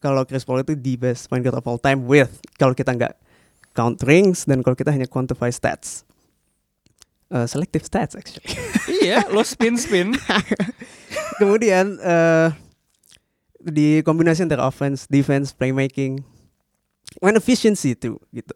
[0.04, 3.16] kalau Chris Paul itu the best point guard of all time with kalau kita nggak
[3.72, 6.04] count rings dan kalau kita hanya quantify stats.
[7.30, 8.42] Uh, selective stats actually.
[9.06, 10.18] iya, lo spin spin.
[11.40, 12.50] Kemudian eh
[13.60, 16.24] di kombinasi antara offense, defense, playmaking,
[17.22, 18.56] and efficiency tuh gitu.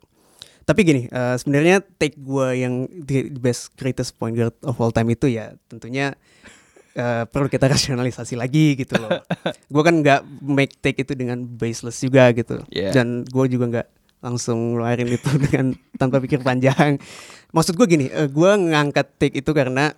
[0.63, 5.12] Tapi gini, eh, sebenarnya take gue yang the best greatest point guard of all time
[5.12, 6.15] itu ya tentunya
[6.95, 9.12] eh, perlu kita rasionalisasi lagi gitu loh.
[9.73, 12.63] gue kan nggak make take itu dengan baseless juga gitu.
[12.71, 12.95] Yeah.
[12.95, 13.88] Dan gue juga nggak
[14.23, 16.95] langsung ngeluarin itu dengan tanpa pikir panjang.
[17.51, 19.91] Maksud gue gini, eh, gue ngangkat take itu karena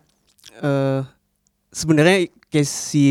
[0.59, 1.05] eh
[1.69, 3.07] sebenarnya kayak si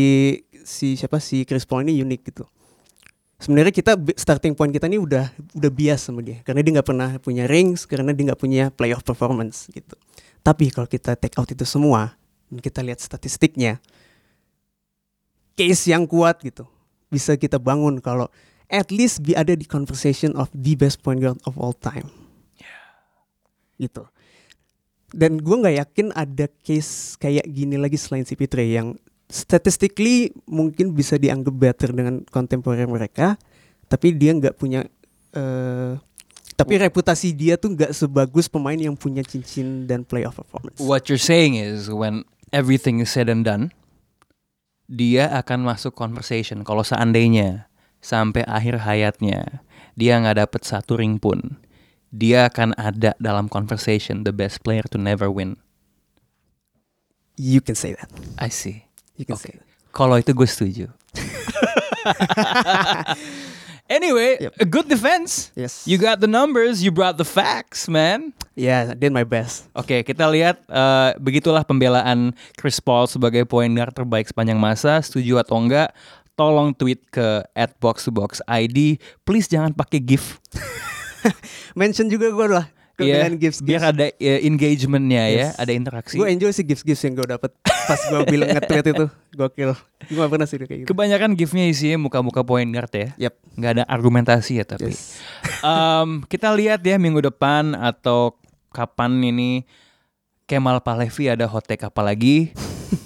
[0.65, 2.43] si siapa si Chris Paul ini unik gitu.
[3.39, 7.09] Sebenarnya kita starting point kita ini udah udah bias sama dia karena dia nggak pernah
[7.21, 9.95] punya rings karena dia nggak punya playoff performance gitu.
[10.43, 12.15] Tapi kalau kita take out itu semua
[12.49, 13.81] dan kita lihat statistiknya,
[15.57, 16.65] case yang kuat gitu
[17.09, 18.27] bisa kita bangun kalau
[18.69, 22.09] at least be ada di conversation of the best point guard of all time.
[23.75, 24.03] Gitu.
[25.15, 31.17] Dan gue nggak yakin ada case kayak gini lagi selain CP3 yang statistically mungkin bisa
[31.17, 33.39] dianggap better dengan kontemporer mereka,
[33.89, 34.85] tapi dia nggak punya
[35.35, 35.93] eh
[36.55, 40.79] tapi reputasi dia tuh nggak sebagus pemain yang punya cincin dan playoff performance.
[40.79, 42.23] What you're saying is when
[42.55, 43.75] everything is said and done,
[44.87, 46.63] dia akan masuk conversation.
[46.63, 47.67] Kalau seandainya
[48.05, 49.65] sampai akhir hayatnya
[49.97, 51.57] dia nggak dapet satu ring pun,
[52.13, 55.57] dia akan ada dalam conversation the best player to never win.
[57.35, 58.07] You can say that.
[58.39, 58.85] I see.
[59.17, 59.49] You can Oke.
[59.49, 59.55] say.
[59.95, 60.85] Kalau itu gue setuju.
[63.89, 64.51] anyway, Yep.
[64.59, 65.51] a good defense.
[65.55, 65.87] Yes.
[65.87, 68.33] You got the numbers, you brought the facts, man.
[68.55, 69.67] Yeah, I did my best.
[69.75, 74.99] Oke, kita lihat eh, begitulah pembelaan Chris Paul sebagai point guard terbaik sepanjang masa.
[75.03, 75.91] Setuju atau enggak?
[76.35, 77.43] Tolong tweet ke
[77.79, 78.77] @box2boxid.
[79.23, 80.39] Please jangan pakai GIF.
[81.79, 85.59] Mention juga gue lah ke Iya, dengan gifts biar ada eh, engagementnya ya, Yes.
[85.59, 86.15] ada interaksi.
[86.15, 89.05] Gue enjoy sih gifts-gifts yang gue dapet pas gue bilang nge-tweet itu.
[89.35, 89.71] Gokil.
[90.07, 90.87] Gue gak pernah sih kayak gitu.
[90.95, 93.07] Kebanyakan GIF-nya isinya muka-muka point guard ya.
[93.19, 93.33] Yep.
[93.59, 94.95] Nggak ada argumentasi ya tapi.
[94.95, 95.19] Yes.
[95.67, 98.39] Em, kita lihat ya minggu depan atau
[98.71, 99.67] kapan ini
[100.45, 102.53] Kemal Palevi ada hot take apa lagi.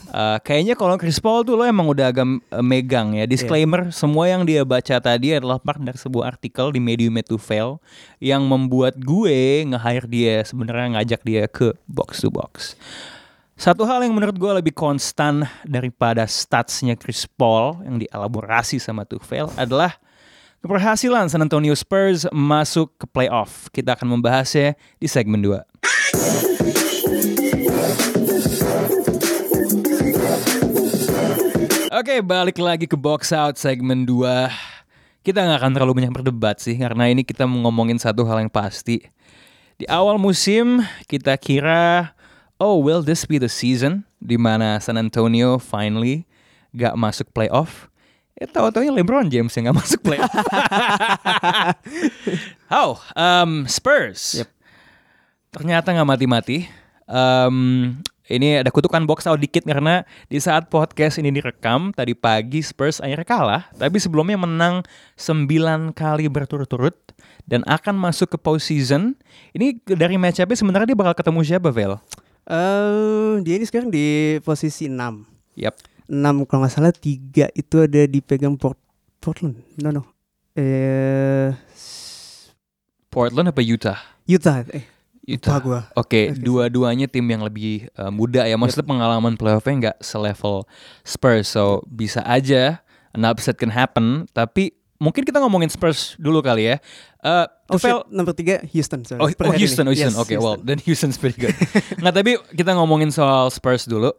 [0.09, 3.29] Eh, kayaknya kalau Chris Paul tuh lo emang udah agak eh, megang ya.
[3.29, 7.77] Disclaimer, semua yang dia baca tadi adalah part dari sebuah artikel di Medium to Fail
[8.17, 12.73] yang membuat gue nge-hire dia sebenarnya ngajak dia ke box to box.
[13.59, 19.51] Satu hal yang menurut gue lebih konstan daripada statsnya Chris Paul yang dielaborasi sama Tuchel
[19.59, 19.99] adalah
[20.63, 23.67] keberhasilan San Antonio Spurs masuk ke playoff.
[23.69, 25.59] Kita akan membahasnya di segmen 2.
[31.99, 34.23] Oke, balik lagi ke box out segmen 2.
[35.19, 38.47] Kita nggak akan terlalu banyak berdebat sih, karena ini kita mau ngomongin satu hal yang
[38.47, 39.03] pasti.
[39.75, 40.79] Di awal musim,
[41.11, 42.15] kita kira,
[42.55, 46.23] oh will this be the season di mana San Antonio finally
[46.71, 47.91] gak masuk playoff?
[48.39, 50.31] Eh, tahu-taunya LeBron James yang gak masuk playoff.
[52.71, 52.95] How?
[53.11, 54.39] Um, Spurs.
[54.39, 54.47] Yep.
[55.51, 56.63] Ternyata nggak mati-mati.
[57.11, 62.61] Um, ini ada kutukan box out dikit karena di saat podcast ini direkam tadi pagi
[62.61, 64.85] Spurs akhirnya kalah, tapi sebelumnya menang
[65.17, 66.93] 9 kali berturut-turut
[67.49, 69.17] dan akan masuk ke postseason.
[69.57, 71.97] Ini dari match up sebenarnya dia bakal ketemu siapa, Vel?
[72.45, 75.25] Eh, dia ini sekarang di posisi 6.
[75.57, 75.73] Yap.
[76.09, 78.77] 6 kalau nggak salah 3 itu ada dipegang Port
[79.21, 79.61] Portland.
[79.77, 80.03] No no.
[80.57, 81.53] Eh
[83.09, 83.97] Portland apa Utah?
[84.25, 84.65] Utah.
[84.69, 84.85] Eh,
[85.29, 85.57] Utah.
[85.57, 85.79] lupa gua.
[85.93, 86.39] Oke, Oke.
[86.39, 88.57] dua-duanya tim yang lebih uh, muda ya.
[88.57, 90.65] Maksudnya pengalaman playoffnya nggak selevel
[91.01, 92.81] Spurs, so bisa aja
[93.13, 94.25] an upset can happen.
[94.31, 96.77] Tapi mungkin kita ngomongin Spurs dulu kali ya.
[97.19, 99.05] Uh, Oh, shit, nomor 3 Houston.
[99.05, 99.21] sorry.
[99.21, 99.93] Oh, oh Houston, ini.
[99.93, 100.09] Houston.
[100.09, 100.65] Yes, Oke, well, Houston.
[100.65, 101.53] then Houston's pretty good.
[102.01, 104.09] Nggak, tapi kita ngomongin soal Spurs dulu.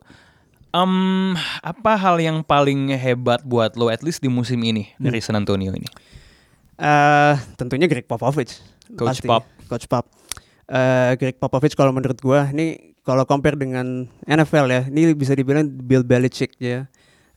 [0.71, 5.03] Um, apa hal yang paling hebat buat lo at least di musim ini Hmm.
[5.03, 5.91] dari San Antonio ini?
[6.79, 8.63] Eh, tentunya Greg Popovich.
[8.95, 9.27] Coach Pasti.
[9.27, 9.43] Pop.
[9.67, 10.07] Coach Pop.
[10.71, 15.67] Eh, Greg Popovich kalau menurut gua ini kalau compare dengan NFL ya, ini bisa dibilang
[15.67, 16.87] Bill Belichick ya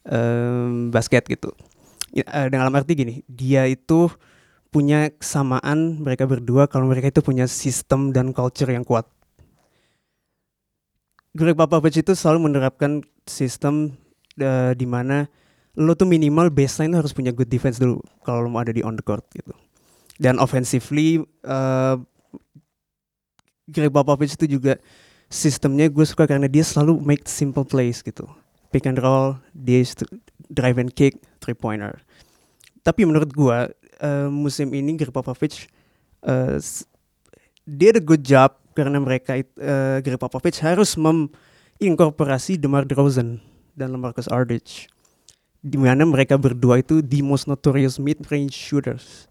[0.06, 1.50] em, basket gitu.
[2.14, 4.06] Eh, dengan arti gini, dia itu
[4.70, 9.10] punya kesamaan mereka berdua kalau mereka itu punya sistem dan culture yang kuat.
[11.34, 13.98] Greg Popovich itu selalu menerapkan sistem
[14.38, 15.26] eh, di mana
[15.74, 18.94] lo tuh minimal baseline harus punya good defense dulu kalau lo mau ada di on
[18.94, 19.50] the court gitu.
[20.22, 21.98] Dan offensively eh
[23.68, 24.76] Greg Popovich itu juga
[25.32, 28.28] sistemnya gue suka karena dia selalu make simple plays gitu.
[28.70, 29.80] Pick and roll, dia
[30.50, 32.02] drive and kick, three pointer.
[32.84, 33.58] Tapi menurut gue
[34.02, 35.70] eh, musim ini Greg Popovich
[36.58, 36.84] s-
[37.64, 43.40] dia ada good job karena mereka eh, Greg Popovich harus menginkorporasi DeMar DeRozan
[43.72, 44.90] dan LaMarcus Aldridge
[45.64, 49.24] di mana mereka berdua itu the most notorious mid range shooters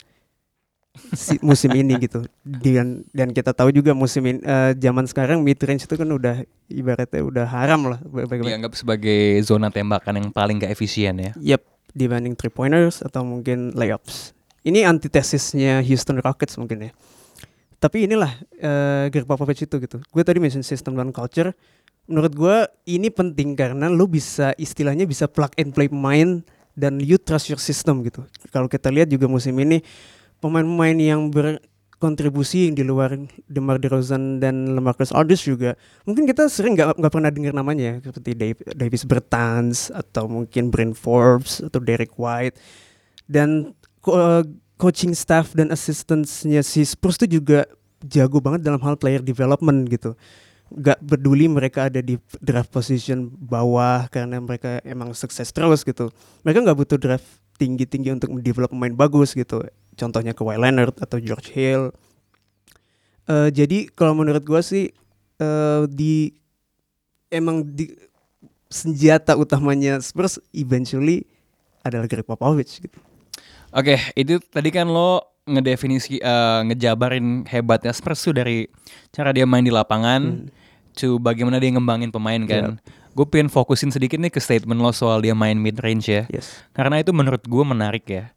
[1.14, 5.58] si, musim ini gitu dan dan kita tahu juga musim ini eh, zaman sekarang mid
[5.58, 10.62] range itu kan udah ibaratnya udah haram lah bagi Dianggap sebagai zona tembakan yang paling
[10.62, 11.32] gak efisien ya.
[11.38, 11.62] Yep,
[11.98, 14.38] dibanding three pointers atau mungkin layups.
[14.64, 16.92] Ini antitesisnya Houston Rockets mungkin ya.
[17.82, 19.98] Tapi inilah eh Greg Popovich itu gitu.
[20.00, 21.52] Gue tadi mention system dan culture.
[22.08, 26.44] Menurut gue ini penting karena lu bisa istilahnya bisa plug and play pemain
[26.76, 28.24] dan you trust your system gitu.
[28.52, 29.84] Kalau kita lihat juga musim ini
[30.44, 33.16] pemain-pemain yang berkontribusi yang di luar
[33.48, 38.12] DeMar DeRozan dan LaMarcus Aldridge juga mungkin kita sering nggak nggak pernah dengar namanya ya,
[38.12, 38.36] seperti
[38.76, 42.60] Davis Bertans atau mungkin Brent Forbes atau Derek White.
[43.24, 43.72] Dan
[44.04, 44.44] eh,
[44.76, 47.64] coaching staff dan assistantsnya si Spurs itu juga
[48.04, 50.20] jago banget dalam hal player development gitu.
[50.74, 56.12] Gak peduli mereka ada di draft position bawah karena mereka emang sukses terus gitu.
[56.44, 59.62] Mereka nggak butuh draft tinggi-tinggi untuk mendevelop pemain bagus gitu
[59.94, 61.94] contohnya Kawhi Leonard atau George Hill
[63.24, 64.92] Eh, jadi kalau menurut gua sih
[65.40, 66.36] eh, di
[67.32, 67.88] emang di
[68.68, 71.24] senjata utamanya Spurs eventually
[71.88, 73.00] adalah Greg Popovich gitu.
[73.72, 78.68] Oke, itu tadi kan lo ngedefinisi eh, ngejabarin hebatnya Spurs tuh dari
[79.16, 80.48] cara dia main di lapangan Hmm.
[80.94, 82.78] to bagaimana dia ngembangin pemain kan.
[83.14, 86.26] Gue pengen fokusin sedikit nih ke statement lo soal dia main mid range ya.
[86.30, 86.52] Yes.
[86.74, 88.34] Karena itu menurut gue menarik ya.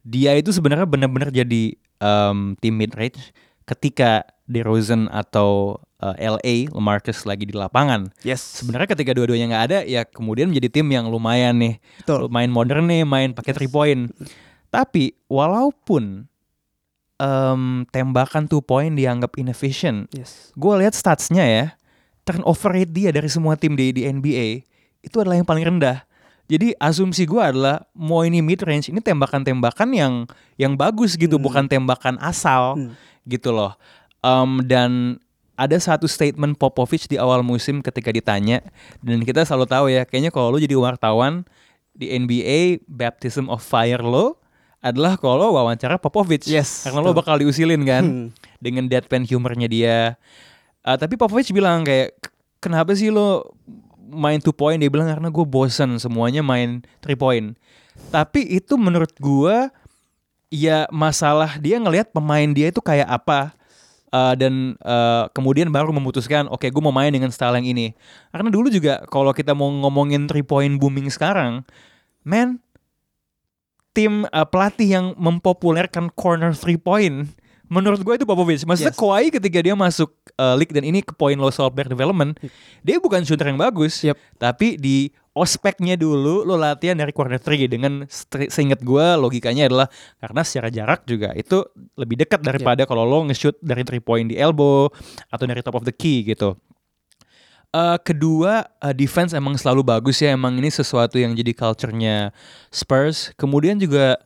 [0.00, 3.34] Dia itu sebenarnya benar-benar jadi um, tim mid range
[3.68, 8.10] ketika DeRozan atau uh, LA Lamarcus lagi di lapangan.
[8.26, 8.42] Yes.
[8.62, 11.74] Sebenarnya ketika dua-duanya nggak ada ya kemudian menjadi tim yang lumayan nih.
[12.02, 12.26] Betul.
[12.32, 14.10] Main modern nih, main pakai three point.
[14.70, 16.26] Tapi walaupun
[17.20, 20.50] em, tembakan two point dianggap inefficient, Yes.
[20.56, 21.64] gue lihat statsnya ya,
[22.32, 24.62] turnover rate dia dari semua tim di di NBA
[25.00, 26.04] itu adalah yang paling rendah.
[26.46, 30.12] Jadi asumsi gue adalah mau ini mid range ini tembakan-tembakan yang
[30.54, 32.92] yang bagus gitu, bukan tembakan asal Hmm.
[33.22, 33.78] gitu loh.
[34.20, 34.90] Em, dan
[35.54, 38.66] ada satu statement Popovich di awal musim ketika ditanya
[38.98, 41.46] dan kita selalu tahu ya, kayaknya kalau lu jadi wartawan
[41.92, 44.34] di NBA baptism of fire lo
[44.80, 47.18] adalah kalau lo wawancara Popovich Yes, karena lo betul.
[47.20, 48.26] bakal diusilin kan Hmm.
[48.58, 50.18] dengan deadpan humornya dia.
[50.80, 53.52] Uh, tapi Popovich bilang kayak "K- kenapa sih lo
[54.10, 54.80] main two point?
[54.80, 57.54] Dia bilang karena gue bosen semuanya main three point.
[58.08, 59.68] Tapi itu menurut gue
[60.50, 63.52] ya masalah dia ngelihat pemain dia itu kayak apa.
[64.10, 67.94] Uh, dan uh, kemudian baru memutuskan oke gue mau main dengan style yang ini
[68.34, 71.62] karena dulu juga kalau kita mau ngomongin three point booming sekarang
[72.26, 72.58] man
[73.94, 77.30] tim uh, pelatih yang mempopulerkan corner three point
[77.70, 78.66] menurut gue itu Popovich.
[78.66, 78.98] Maksudnya Yes.
[78.98, 82.36] Kawhi ketika dia masuk uh, league dan ini ke poin lo soal player development,
[82.82, 84.18] dia bukan shooter yang bagus, Yep.
[84.42, 88.02] tapi di ospeknya dulu lo latihan dari corner three dengan
[88.50, 89.86] seingat gue logikanya adalah
[90.18, 91.62] karena secara jarak juga itu
[91.94, 94.90] lebih dekat daripada kalau lo nge-shoot dari three point di elbow
[95.30, 96.58] atau dari top of the key gitu.
[97.70, 102.34] Eh, kedua eh, defense emang selalu bagus ya emang ini sesuatu yang jadi culture-nya
[102.74, 103.30] Spurs.
[103.38, 104.18] Kemudian juga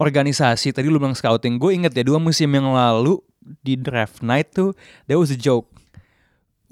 [0.00, 1.60] organisasi tadi lu bilang scouting.
[1.60, 3.20] Gue inget ya dua musim yang lalu
[3.60, 4.70] di draft night tuh
[5.10, 5.66] there was a joke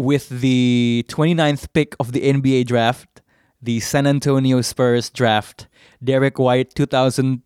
[0.01, 3.21] with the 29th pick of the NBA draft,
[3.61, 5.69] the San Antonio Spurs draft,
[6.01, 7.45] Derek White 2021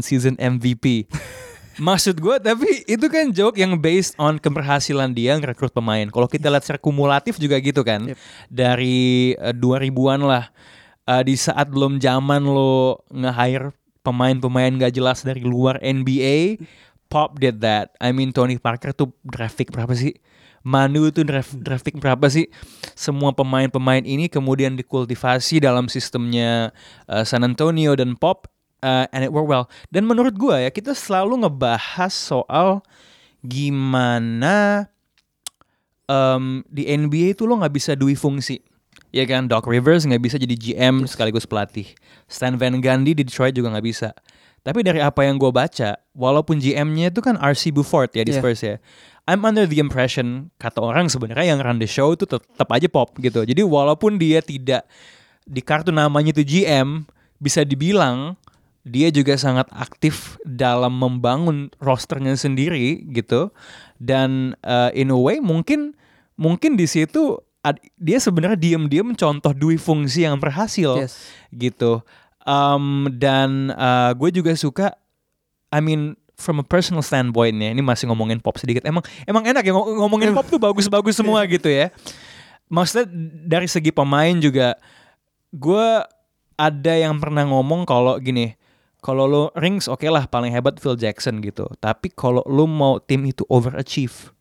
[0.00, 1.04] season MVP.
[1.80, 6.04] Maksud gue tapi itu kan joke yang based on keberhasilan dia ngerekrut pemain.
[6.08, 8.12] Kalau kita lihat secara kumulatif juga gitu kan.
[8.12, 8.18] Yep.
[8.52, 10.44] Dari eh, 2000-an lah.
[11.02, 16.62] Eh, di saat belum zaman lo nge-hire pemain-pemain gak jelas dari luar NBA,
[17.10, 17.94] Pop did that.
[18.02, 20.16] I mean Tony Parker tuh draft pick berapa sih?
[20.62, 21.26] Manu tuh
[21.82, 22.46] pick berapa sih?
[22.94, 26.70] Semua pemain-pemain ini kemudian dikultivasi dalam sistemnya
[27.10, 28.46] eh, San Antonio dan Pop
[28.82, 29.70] uh, and it worked well.
[29.88, 32.82] Dan menurut gua ya kita selalu ngebahas soal
[33.42, 34.86] gimana
[36.06, 38.60] em, di NBA itu lo nggak bisa dui fungsi.
[39.12, 41.84] Ya kan, Doc Rivers nggak bisa jadi GM sekaligus pelatih.
[42.26, 44.16] Stan Van Gundy di Detroit juga nggak bisa.
[44.62, 48.40] Tapi dari apa yang gue baca, walaupun GM-nya itu kan RC Buford ya di Yeah.
[48.40, 48.76] Spurs ya.
[49.26, 53.14] I'm under the impression kata orang sebenarnya yang run the show itu tetap aja pop
[53.22, 53.46] gitu.
[53.46, 54.86] Jadi walaupun dia tidak
[55.46, 57.06] di kartu namanya itu GM,
[57.38, 58.34] bisa dibilang
[58.82, 63.54] dia juga sangat aktif dalam membangun rosternya sendiri gitu.
[63.98, 65.94] Dan uh, in a way mungkin
[66.34, 71.14] mungkin di situ ad- dia sebenarnya diam-diam contoh dui fungsi yang berhasil Yes.
[71.50, 72.02] gitu.
[72.42, 74.98] Um, dan uh, gue juga suka,
[75.70, 78.82] I mean from a personal standpoint ya, ini masih ngomongin pop sedikit.
[78.82, 81.94] Emang emang enak ya ngom- ngomongin pop tuh bagus-bagus semua gitu ya.
[82.66, 83.06] Maksudnya
[83.46, 84.74] dari segi pemain juga,
[85.50, 85.86] gue
[86.56, 88.58] ada yang pernah ngomong kalau gini,
[88.98, 91.68] kalau lo rings oke lah paling hebat Phil Jackson gitu.
[91.78, 94.34] Tapi kalau lo mau tim itu overachieve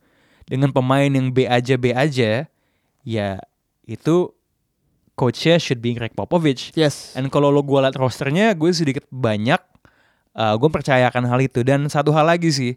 [0.47, 2.49] dengan pemain yang B aja B aja,
[3.03, 3.41] ya
[3.83, 4.31] itu
[5.13, 6.73] coachnya should be Greg Popovich.
[6.73, 7.13] Yes.
[7.13, 9.59] Dan kalau lo gue liat rosternya, gue sedikit banyak,
[10.33, 11.61] uh, gue percayakan hal itu.
[11.61, 12.73] Dan satu hal lagi sih,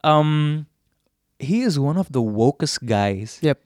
[0.00, 0.62] um,
[1.42, 3.58] he is one of the wokest guys Yep.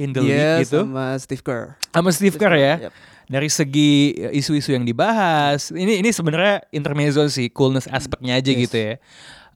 [0.00, 0.80] in the Yes, league gitu.
[0.88, 1.64] sama Steve Kerr.
[1.92, 2.74] Sama Steve Kerr ya.
[2.88, 2.92] Yep.
[3.28, 3.92] Dari segi
[4.32, 8.60] isu-isu yang dibahas, ini ini sebenarnya intermezzo sih, coolness aspeknya aja Yes.
[8.64, 8.94] gitu ya.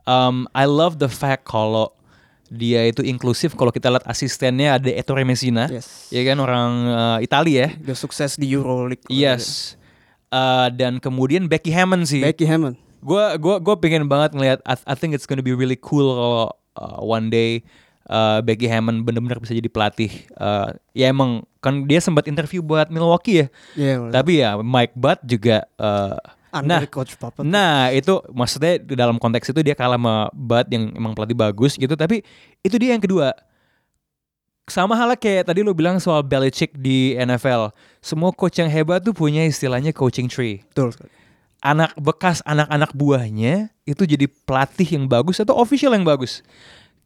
[0.04, 1.94] Um, I love the fact kalau
[2.52, 3.56] dia itu inklusif.
[3.56, 6.12] Kalau kita lihat asistennya ada Ettore Messina, Yes.
[6.12, 7.68] ya kan orang uh, Italia ya.
[7.88, 9.08] Udah sukses di Euroleague.
[9.08, 9.74] Yes.
[10.28, 12.20] Uh, dan kemudian Becky Hammond sih.
[12.20, 12.76] Becky Hammond.
[13.00, 14.60] Gue gua gua pengen banget ngelihat.
[14.68, 16.46] I, I think it's gonna be really cool kalau
[16.76, 17.64] uh, one day
[18.12, 20.12] uh, Becky Hammond bener-bener bisa jadi pelatih.
[20.36, 23.46] Uh, ya emang kan dia sempat interview buat Milwaukee ya.
[23.74, 23.94] Iya.
[24.12, 25.64] Tapi ya Mike Butt juga.
[25.80, 26.20] Uh,
[26.60, 27.40] nah, coach Papa.
[27.40, 31.80] nah itu maksudnya di dalam konteks itu dia kalah sama Butt yang emang pelatih bagus
[31.80, 31.96] gitu.
[31.96, 32.20] Tapi
[32.60, 33.32] itu dia yang kedua.
[34.70, 37.74] Sama halnya kayak tadi lu bilang soal Belichick di NFL.
[37.98, 40.94] Semua coach yang hebat tuh punya istilahnya coaching tree Betul.
[41.58, 46.46] anak bekas anak-anak buahnya itu jadi pelatih yang bagus atau official yang bagus.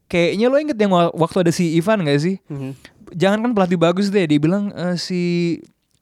[0.06, 2.36] Kayaknya lo inget yang wa- waktu ada si Ivan gak sih?
[2.46, 2.72] Mhm.
[3.16, 5.22] Jangan kan pelatih bagus deh, dia bilang eh, si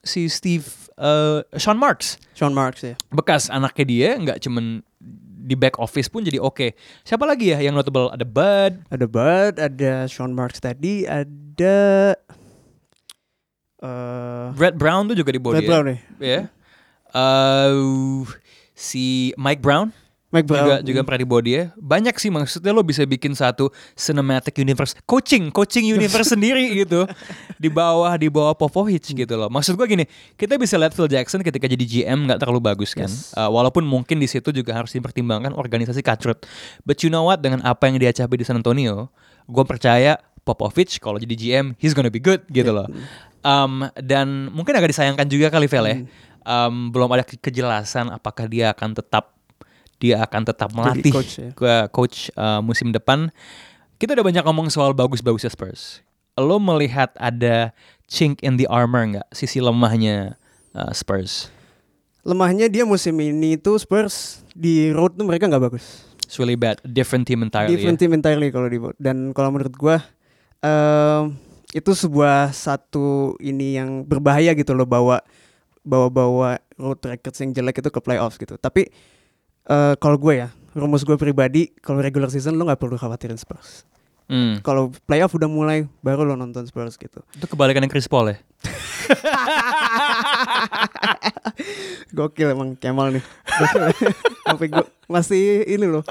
[0.05, 0.67] si Steve
[0.99, 2.19] eh, Sean Marks.
[2.35, 2.95] Sean Marks ya.
[3.11, 4.83] Bekas anaknya dia nggak cuman
[5.45, 6.73] di back office pun jadi oke.
[7.05, 8.09] Siapa lagi ya yang notable?
[8.09, 12.17] Ada Bud, Ada Bud, ada Sean Marks tadi, ada
[13.85, 15.71] eh Brett Brown tuh juga di bawah Brett dia.
[15.71, 15.97] Brown ya.
[16.17, 16.41] Ya.
[17.15, 17.73] Eh,
[18.73, 19.93] si Mike Brown
[20.35, 20.59] Mike Brown.
[20.59, 21.61] juga juga pernah di bawah dia.
[21.79, 27.07] Banyak sih maksudnya lo bisa bikin satu cinematic universe, coaching, coaching universe sendiri gitu.
[27.55, 29.47] Di bawah di bawah Popovich gitu loh.
[29.47, 30.03] Maksud gua gini,
[30.35, 33.07] kita bisa lihat Phil Jackson ketika jadi GM nggak terlalu bagus kan.
[33.33, 36.43] Uh, walaupun mungkin di situ juga harus dipertimbangkan organisasi cutthroat.
[36.83, 39.07] But you know what dengan apa yang dia capai di San Antonio,
[39.47, 42.85] gue percaya Popovich kalau jadi GM he's gonna be good gitu loh.
[43.45, 45.97] Um, dan mungkin agak disayangkan juga kali Vel ya.
[46.45, 49.34] Um, belum ada ke- kejelasan apakah dia akan tetap
[49.99, 51.49] dia akan tetap melatih coach ya.
[51.55, 53.31] ke coach uh, musim depan.
[53.95, 56.03] Kita udah banyak ngomong soal bagus-bagusnya Spurs.
[56.35, 57.71] Lo melihat ada
[58.11, 60.35] chink in the armor nggak sisi lemahnya
[60.75, 61.47] uh, Spurs?
[62.25, 66.03] Lemahnya dia musim ini tuh Spurs di road tuh mereka nggak bagus.
[66.25, 67.77] It's really bad, different team entirely.
[67.77, 68.09] Different ya.
[68.09, 70.01] team entirely kalau di dan kalau menurut gua
[70.59, 71.37] em,
[71.69, 75.21] itu sebuah satu ini yang berbahaya gitu loh bawa
[75.85, 78.57] bawa bawa road records yang jelek itu ke playoffs gitu.
[78.57, 78.89] Tapi
[79.69, 83.87] eh, kalau gue ya rumus gue pribadi kalau regular season lo nggak perlu khawatirin Spurs.
[84.25, 84.57] Hmm.
[84.65, 87.21] Kalau playoff udah mulai baru lo nonton Spurs gitu.
[87.37, 88.37] Itu kebalikannya Chris Paul ya.
[92.17, 93.23] Gokil emang Kemal nih.
[94.49, 96.01] Sampai gue masih ini loh.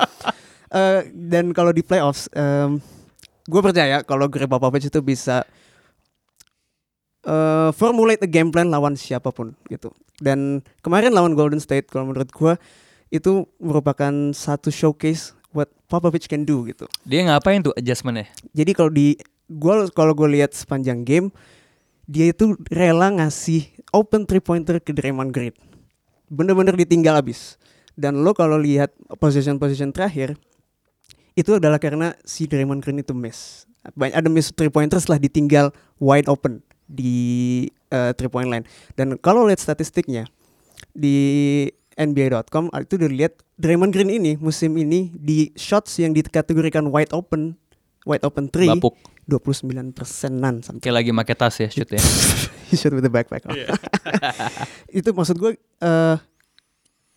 [0.71, 2.79] Eh, dan kalau di playoffs, em,
[3.51, 5.43] gue percaya kalau Greg Popovich itu bisa
[7.25, 9.91] eh formulate a game plan lawan siapa pun gitu.
[10.23, 12.55] Dan kemarin lawan Golden State, kalau menurut gue
[13.15, 16.91] itu merupakan satu showcase what Popovich can do gitu.
[17.07, 18.27] Dia ngapain tuh adjustmentnya?
[18.51, 19.15] Jadi kalau di
[19.47, 21.31] gua kalau gue lihat sepanjang game
[22.11, 25.55] dia itu rela ngasih open three pointer ke Draymond Green.
[26.27, 27.57] Bener-bener ditinggal abis.
[27.95, 28.91] Dan lo kalau lihat
[29.23, 30.35] position position terakhir
[31.39, 33.71] itu adalah karena si Draymond Green itu miss.
[33.95, 35.71] Banyak ada miss three pointer setelah ditinggal
[36.03, 36.61] wide open
[36.91, 37.15] di
[37.95, 38.67] eh, three point line.
[38.99, 40.27] Dan kalau lihat statistiknya
[40.91, 47.15] di NBA.com itu udah lihat Draymond Green ini musim ini di shots yang dikategorikan wide
[47.15, 47.55] open
[48.05, 48.95] wide open three Bapuk.
[49.25, 50.61] 29 persenan.
[50.85, 52.01] Kayak lagi make tas ya shootnya.
[52.69, 53.49] He shoot with the backpack.
[53.49, 53.57] on.
[55.01, 56.17] itu maksud gue eh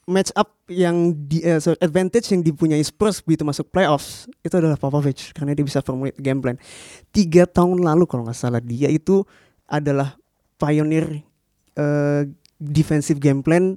[0.07, 4.79] match up yang di eh, sorry, advantage yang dipunyai Spurs begitu masuk playoffs itu adalah
[4.79, 6.55] Popovich karena dia bisa formulate game plan.
[7.11, 9.27] Tiga tahun lalu kalau nggak salah dia itu
[9.67, 10.15] adalah
[10.55, 11.27] pioneer
[11.75, 12.23] eh,
[12.55, 13.75] defensive game plan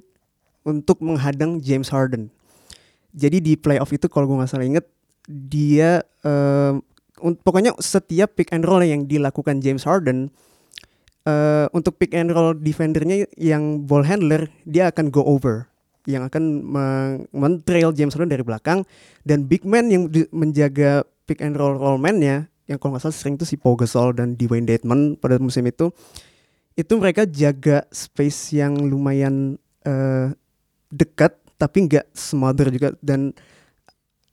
[0.67, 2.29] untuk menghadang James Harden.
[3.11, 4.87] Jadi di playoff itu kalau gue nggak salah inget
[5.27, 6.01] dia
[7.21, 10.33] un- pokoknya setiap pick and roll yang dilakukan James Harden
[11.21, 15.69] eh untuk pick and roll defendernya yang ball handler dia akan go over
[16.09, 18.81] yang akan men- men-trail James Harden dari belakang
[19.21, 23.37] dan big man yang menjaga pick and roll roll man-nya yang kalau nggak salah sering
[23.37, 25.93] itu si Pau Gasol dan Dwayne Dedman pada musim itu
[26.73, 30.33] itu mereka jaga space yang lumayan eh,
[30.91, 33.31] dekat tapi nggak smother juga dan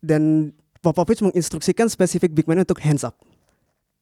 [0.02, 3.18] dan Popovich menginstruksikan spesifik big man untuk hands up.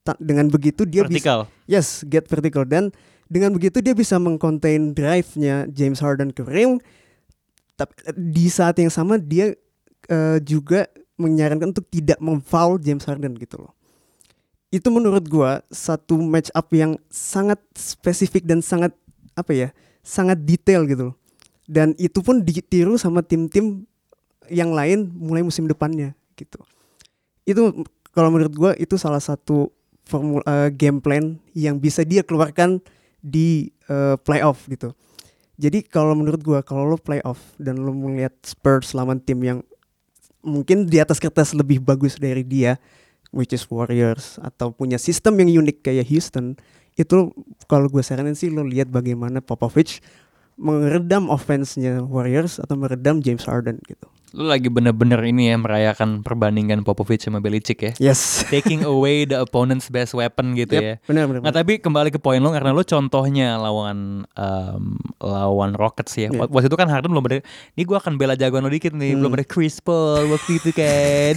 [0.05, 1.49] Ta- dengan begitu dia bisa.
[1.65, 2.93] Yes, get vertical dan
[3.33, 6.77] dengan begitu dia bisa mengcontain drive-nya James Harden ke rim.
[7.81, 9.57] Tapi di saat yang sama dia
[10.13, 10.85] eh, juga
[11.17, 13.73] menyarankan untuk tidak memfoul James Harden gitu loh.
[14.69, 18.93] Itu menurut gua satu match up yang sangat spesifik dan sangat
[19.33, 19.69] apa ya?
[20.07, 21.17] sangat detail gitu loh.
[21.67, 23.85] Dan itu pun ditiru sama tim-tim
[24.47, 26.63] yang lain mulai musim depannya gitu.
[27.43, 27.83] Itu
[28.15, 29.75] kalau menurut gua itu salah satu
[30.07, 32.79] formula eh, game plan yang bisa dia keluarkan
[33.19, 34.95] di eh, playoff gitu.
[35.59, 39.59] Jadi kalau menurut gua kalau lo playoff dan lo melihat Spurs lawan tim yang
[40.47, 42.79] mungkin di atas kertas lebih bagus dari dia,
[43.35, 46.55] which is Warriors atau punya sistem yang unik kayak Houston,
[46.95, 47.35] itu
[47.67, 49.99] kalau gue saranin sih lo lihat bagaimana Popovich
[50.57, 54.09] meredam offense-nya Warriors atau meredam James Harden gitu.
[54.37, 57.93] Lu lagi bener-bener ini ya merayakan perbandingan Popovich sama Belichick ya.
[58.13, 58.21] Yes.
[58.53, 60.93] Taking away the opponent's best weapon gitu ya.
[61.05, 61.41] benar benar.
[61.41, 64.85] Nah tapi kembali ke poin lo karena lo contohnya lawan em,
[65.21, 66.29] lawan Rockets ya.
[66.29, 66.49] Iya.
[66.49, 67.41] Waktu itu kan Harden belum ada.
[67.73, 69.17] Ini gue akan bela jagoan lo dikit nih.
[69.17, 69.39] Belum Hmm.
[69.41, 71.35] ada Chris Paul waktu itu kan.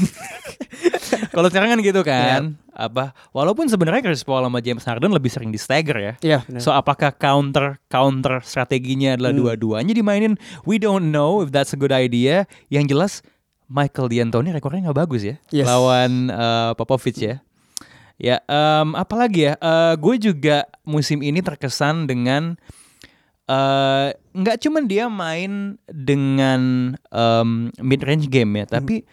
[1.36, 2.60] Kalau sekarang kan gitu kan.
[2.80, 3.12] Apa?
[3.36, 6.14] Walaupun sebenarnya Chris Paul sama James Harden lebih sering di stagger ya.
[6.24, 6.64] Iya, benar.
[6.64, 9.44] So apakah counter counter strateginya adalah Hmm.
[9.44, 10.40] dua-duanya dimainin?
[10.64, 12.48] We don't know if that's a good idea.
[12.72, 13.14] Yang jelas
[13.68, 15.68] Michael D'Antoni rekornya nggak bagus ya Yes.
[15.68, 17.44] lawan uh, Popovich ya.
[18.16, 19.54] Ya, em, apalagi ya?
[19.56, 22.60] Eh, gue juga musim ini terkesan dengan
[23.48, 26.94] eh nggak cuman dia main dengan
[27.80, 29.08] mid range game ya, tapi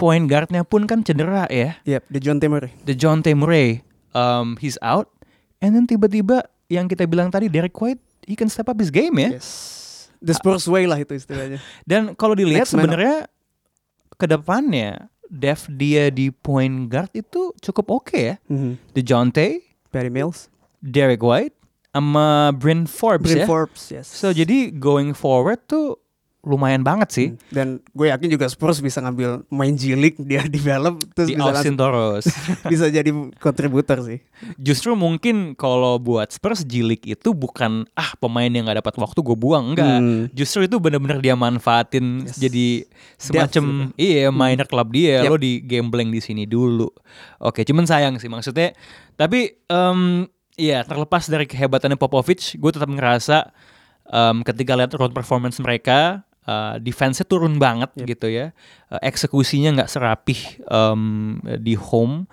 [0.00, 1.76] point guardnya pun kan cedera ya.
[1.84, 2.72] Yep, the John Temer.
[2.88, 3.84] The John Murray,
[4.16, 5.12] um, he's out,
[5.60, 9.20] and then tiba-tiba yang kita bilang tadi Derek White, he can step up his game
[9.20, 9.36] ya.
[9.36, 10.08] Yes.
[10.20, 11.60] The Spurs way lah itu istilahnya.
[11.84, 13.28] Dan kalau dilihat sebenarnya
[14.20, 18.36] ke depannya depth dia di point guard itu cukup oke ya.
[18.48, 18.76] Mhm.
[18.92, 19.48] The Jonte,
[19.88, 20.52] Perry Mills,
[20.84, 21.56] Derek White,
[21.90, 23.46] sama Bryn Forbes Bryn ya.
[23.48, 24.06] Forbes, yes.
[24.12, 25.98] So jadi going forward tuh
[26.40, 27.26] lumayan banget sih.
[27.28, 27.38] Hmm.
[27.52, 31.76] Dan gue yakin juga Spurs bisa ngambil main League dia develop terus Di bisa Austin
[31.76, 32.24] langsung- Toros.
[32.72, 34.24] bisa jadi kontributor sih.
[34.56, 39.36] Justru mungkin kalau buat Spurs League itu bukan ah pemain yang nggak dapat waktu gue
[39.36, 39.98] buang enggak.
[40.00, 40.22] Hmm.
[40.32, 42.40] Justru itu benar-benar dia manfaatin Yes.
[42.40, 42.66] jadi
[43.16, 45.28] semacam iya minor club dia Yep.
[45.28, 46.88] lo di gambling di sini dulu.
[47.38, 48.72] Oke, cuman sayang sih maksudnya.
[49.14, 50.24] Tapi em
[50.56, 53.52] iya terlepas dari kehebatannya Popovich, gue tetap ngerasa
[54.06, 58.50] em, ketika lihat road performance mereka eh, defense-nya turun banget gitu ya.
[58.90, 62.26] Eh, eksekusinya nggak serapih em, di home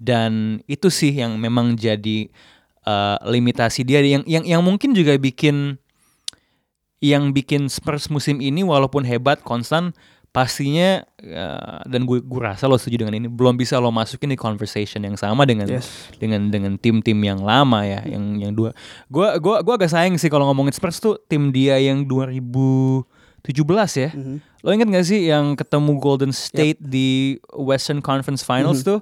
[0.00, 2.32] dan itu sih yang memang jadi
[2.86, 5.76] eh, limitasi dia yang yang yang mungkin juga bikin
[6.98, 9.94] yang bikin Spurs musim ini walaupun hebat konstan
[10.28, 14.38] pastinya eh, dan gue gue rasa lo setuju dengan ini belum bisa lo masukin di
[14.38, 15.88] conversation yang sama dengan Yes.
[16.18, 18.70] dengan dengan tim-tim yang lama ya yang yang dua
[19.10, 22.06] gue gua gua agak sayang sih kalau ngomongin Spurs tuh tim dia yang
[23.48, 24.36] 2017 ya Mhm.
[24.60, 29.00] lo inget gak sih yang ketemu Golden State di Western Conference Finals tuh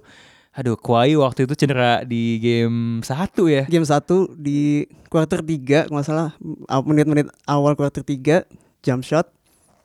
[0.55, 6.01] aduh Kawhi waktu itu cedera di game satu ya Game 1 di quarter 3 kalau
[6.01, 6.33] nggak salah
[6.81, 8.49] menit-menit awal quarter 3
[8.81, 9.29] jump shot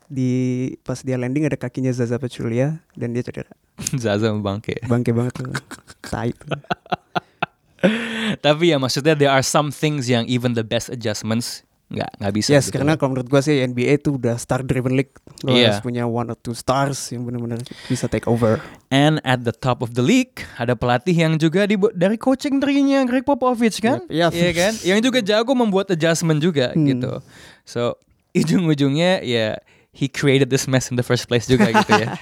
[0.07, 0.31] di
[0.83, 3.51] pas dia landing ada kakinya Zaza Pachulia dan dia cedera.
[3.99, 5.47] Zaza bangke Bangke banget tuh.
[6.03, 6.51] Tai tuh.
[8.45, 12.49] Tapi ya maksudnya there are some things yang even the best adjustments nggak nggak bisa.
[12.49, 12.79] Yes, gitu.
[12.79, 15.11] karena kalau menurut gua sih NBA tuh udah star driven league.
[15.43, 15.75] Lo Iya.
[15.75, 18.63] harus punya one or two stars yang benar-benar bisa take over.
[18.87, 23.03] And at the top of the league ada pelatih yang juga di, dari coaching tree-nya
[23.03, 24.07] Greg Popovich kan?
[24.07, 24.31] Yep, yep.
[24.31, 24.73] Iya kan?
[24.81, 26.87] Yang juga jago membuat adjustment juga Hmm.
[26.87, 27.19] gitu.
[27.67, 27.99] So
[28.31, 29.59] ujung-ujungnya ya
[29.91, 32.15] he created this mess in the first place juga gitu ya.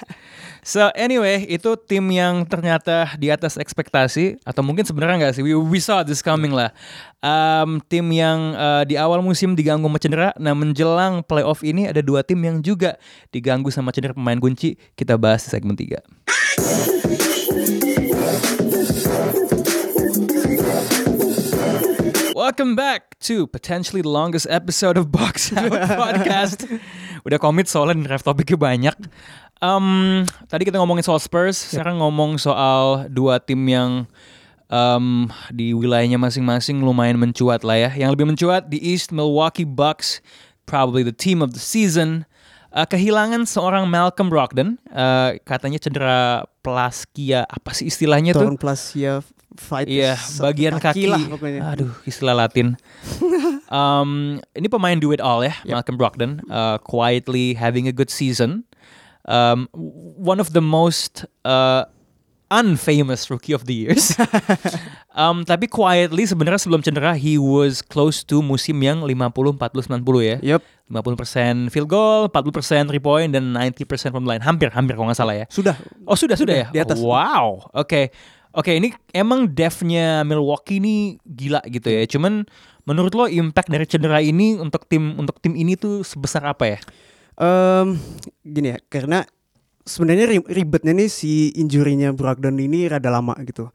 [0.63, 5.43] So anyway, itu tim yang ternyata di atas ekspektasi atau mungkin sebenarnya nggak sih?
[5.43, 6.75] We, we saw this coming lah.
[7.19, 11.99] Um, tim yang uh, di awal musim diganggu sama cedera, nah menjelang playoff ini ada
[11.99, 12.95] dua tim yang juga
[13.31, 14.79] diganggu sama cedera pemain kunci.
[14.95, 15.99] Kita bahas di segmen 3.
[22.49, 25.69] Welcome back to potentially the longest episode of Box Out
[26.01, 26.65] Podcast.
[27.21, 28.97] Udah komit soalnya draft topiknya banyak.
[29.61, 34.09] Em, tadi kita ngomongin soal Spurs, sekarang ngomong soal dua tim yang
[34.65, 37.93] em, di wilayahnya masing-masing lumayan mencuat lah ya.
[37.93, 40.17] Yang lebih mencuat di East Milwaukee Bucks,
[40.65, 42.25] probably the team of the season.
[42.73, 48.49] Eh, kehilangan seorang Malcolm Brogdon, eh, katanya cedera plaskia, apa sih istilahnya tuh?
[48.49, 49.21] Torn plasia
[49.59, 49.87] fight.
[49.91, 51.05] Iya, bagian kaki.
[51.11, 51.61] lah pokoknya.
[51.75, 52.79] Aduh, istilah Latin.
[53.79, 58.65] um, ini pemain do it all ya, Malcolm Brogdon, uh, quietly having a good season.
[59.29, 59.69] Um,
[60.17, 61.85] one of the most uh,
[62.49, 64.17] unfamous rookie of the years.
[65.19, 70.01] um, tapi quietly sebenarnya sebelum cedera he was close to musim yang 50 40 90
[70.25, 70.37] ya.
[70.57, 74.41] Yup, 50% field goal, 40% three point dan 90% from line.
[74.41, 75.45] Hampir hampir kalau nggak salah ya.
[75.49, 75.77] sudah.
[76.09, 76.67] Oh sudah sudah ya.
[76.73, 76.97] di atas.
[76.97, 77.69] Wow.
[77.77, 78.09] Oke.
[78.49, 82.01] Oke ini emang devnya Milwaukee ini gila gitu ya.
[82.09, 82.49] Cuman
[82.89, 86.79] menurut lo impact dari cedera ini untuk tim untuk tim ini tuh sebesar apa ya?
[87.39, 88.01] Em,
[88.41, 89.23] gini ya, karena
[89.85, 93.69] sebenarnya ri- ribetnya nih si injurinya Brogdon ini rada lama gitu.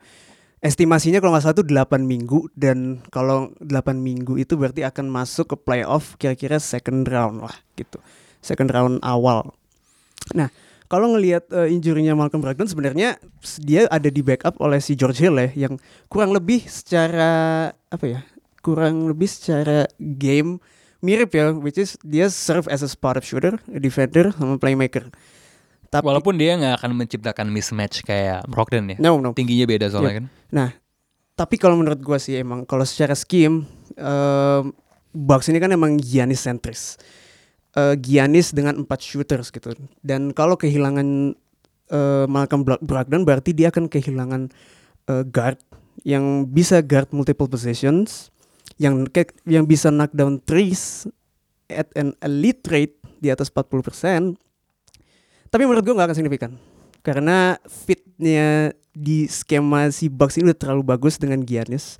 [0.64, 5.52] Estimasinya kalau nggak salah tuh 8 minggu dan kalau 8 minggu itu berarti akan masuk
[5.52, 8.00] ke playoff kira-kira second round lah gitu.
[8.40, 9.52] Second round awal.
[10.32, 10.48] Nah,
[10.86, 13.16] kalau ngelihat eh, injurinya Malcolm Brogdon sebenarnya
[13.60, 15.74] dia ada di backup oleh si George Hill ya yang
[16.06, 17.32] kurang lebih secara
[17.88, 18.20] apa ya?
[18.60, 20.60] Kurang lebih secara game
[21.00, 25.08] mirip ya which is dia serve as a spot up shooter, a defender sama playmaker.
[25.88, 28.96] Tapi Walaupun dia nggak akan menciptakan mismatch kayak Brogdon ya.
[28.98, 29.30] no no.
[29.30, 30.18] Tingginya beda soalnya Yep.
[30.18, 30.26] kan.
[30.50, 30.70] Nah,
[31.34, 33.62] tapi kalau menurut gua sih emang kalau secara scheme
[33.94, 34.72] em,
[35.14, 36.98] Bucks ini kan emang Giannis sentris.
[37.74, 39.74] Eh, Giannis dengan empat shooters gitu.
[39.98, 41.34] Dan kalau kehilangan
[41.90, 44.46] eh, Malcolm Bro- Brogdon berarti dia akan kehilangan
[45.10, 45.58] eh, guard
[46.06, 48.30] yang bisa guard multiple positions,
[48.78, 49.10] yang
[49.42, 51.10] yang bisa knock down threes
[51.66, 54.38] at an elite rate di atas 40%.
[55.50, 56.52] Tapi menurut gue nggak akan signifikan.
[57.02, 61.98] Karena fitnya di skema si Bucks ini udah terlalu bagus dengan Giannis.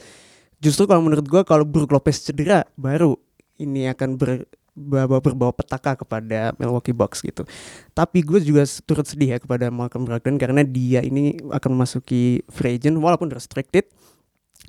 [0.62, 3.18] Justru kalau menurut gue kalau Brook Lopez cedera baru
[3.58, 7.46] ini akan ber bawa berbawa petaka kepada Milwaukee Bucks gitu.
[7.94, 12.76] Tapi gue juga turut sedih ya kepada Malcolm Brogdon karena dia ini akan memasuki free
[12.76, 13.86] agent walaupun restricted.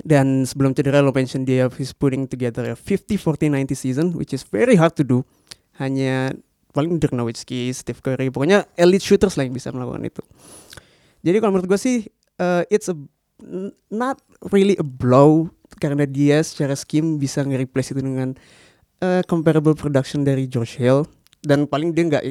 [0.05, 4.77] Dan sebelum cedera lo mention dia he's putting together a 50-40-90 season which is very
[4.77, 5.25] hard to do.
[5.81, 6.35] Hanya
[6.75, 10.21] paling Dirk Nowitzki, Steve Curry, pokoknya elite shooters lah yang bisa melakukan itu.
[11.25, 11.97] Jadi kalau menurut gue sih
[12.37, 12.95] uh, it's a
[13.89, 14.19] not
[14.51, 15.49] really a blow
[15.79, 18.35] karena dia secara scheme bisa nge-replace itu dengan
[19.01, 21.07] uh, comparable production dari George Hill
[21.41, 22.23] dan paling dia nggak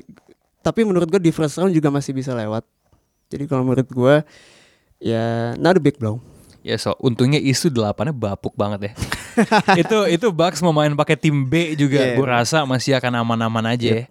[0.64, 2.64] tapi menurut gue di first round juga masih bisa lewat.
[3.28, 4.14] Jadi kalau menurut gue
[5.02, 6.20] ya not a big blow.
[6.64, 8.92] Ya so untungnya isu delapannya bapuk banget ya.
[9.84, 12.16] itu itu Bucks mau main pakai tim B juga, Yeah.
[12.16, 14.00] gue rasa masih akan aman-aman aja.
[14.00, 14.02] ya.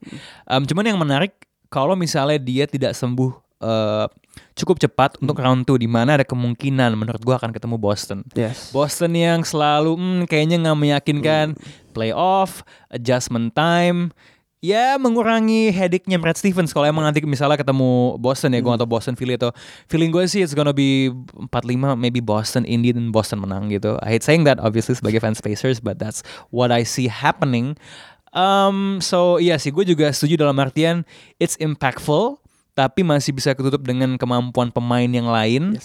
[0.45, 1.34] Em, cuman yang menarik
[1.74, 3.34] kalau misalnya dia tidak sembuh
[3.66, 4.06] eh,
[4.54, 8.26] cukup cepat untuk round 2 di mana ada kemungkinan menurut gua akan ketemu Boston.
[8.38, 8.70] Yes.
[8.70, 11.48] Boston yang selalu hmm, kayaknya nggak meyakinkan
[11.94, 14.14] playoff, adjustment time,
[14.64, 19.20] ya mengurangi headache-nya Brad Stevens kalau emang nanti misalnya ketemu Boston ya, gua atau Boston
[19.20, 19.52] Philly atau
[19.92, 21.12] feeling gue sih it's gonna be
[21.52, 24.00] 4-5 maybe Boston Indy dan Boston menang gitu.
[24.00, 27.76] I hate saying that obviously sebagai fans Pacers but that's what I see happening.
[28.34, 31.04] Um, so iya sih gue juga setuju dalam artian
[31.38, 32.43] it's impactful
[32.74, 35.78] tapi masih bisa ketutup dengan kemampuan pemain yang lain.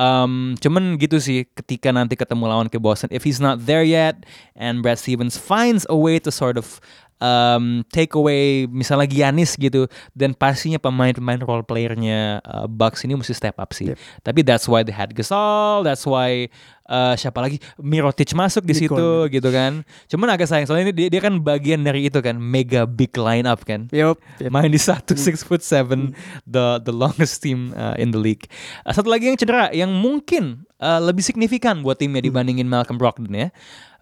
[0.00, 4.24] Um, cuman gitu sih ketika nanti ketemu lawan ke Boston if he's not there yet
[4.56, 6.80] and Brad Stevens finds a way to sort of
[7.22, 13.32] um, take away misalnya Giannis gitu dan pastinya pemain-pemain role playernya uh, Bucks ini mesti
[13.32, 13.94] step up sih.
[13.94, 13.98] Yep.
[14.26, 16.50] Tapi that's why they had Gasol, that's why
[16.86, 19.82] uh, siapa lagi Mirotic masuk di situ gitu kan.
[20.06, 23.62] Cuman agak sayang soalnya ini dia, dia kan bagian dari itu kan mega big lineup
[23.62, 24.18] kan Yup.
[24.38, 24.50] yup.
[24.50, 26.16] main di satu six foot seven
[26.46, 28.46] the the longest team uh, in the league.
[28.82, 33.30] Uh, satu lagi yang cedera yang mungkin uh, lebih signifikan buat timnya dibandingin Malcolm Brogdon
[33.30, 33.48] ya.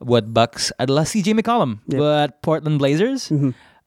[0.01, 1.99] Buat Bucks adalah CJ McCollum Yep.
[2.01, 3.29] buat Portland Blazers.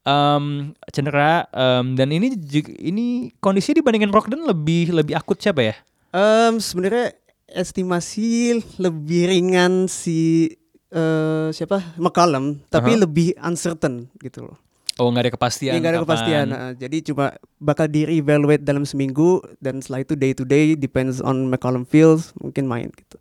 [0.04, 2.36] Um, cedera um, dan ini
[2.76, 5.76] ini kondisi dibandingin Brogdon lebih lebih akut siapa ya?
[6.12, 7.16] Em, sebenarnya
[7.54, 10.50] estimasi lebih ringan si
[10.90, 13.02] eh, siapa McCollum, tapi Aha.
[13.06, 14.58] lebih uncertain gitu loh.
[15.02, 15.74] Oh nggak ada kepastian.
[15.82, 16.06] Nggak ada kapan.
[16.06, 16.46] kepastian.
[16.54, 17.26] Nah, jadi cuma
[17.58, 22.30] bakal di reevaluate dalam seminggu dan setelah itu day to day depends on McCollum feels
[22.38, 23.18] mungkin main gitu.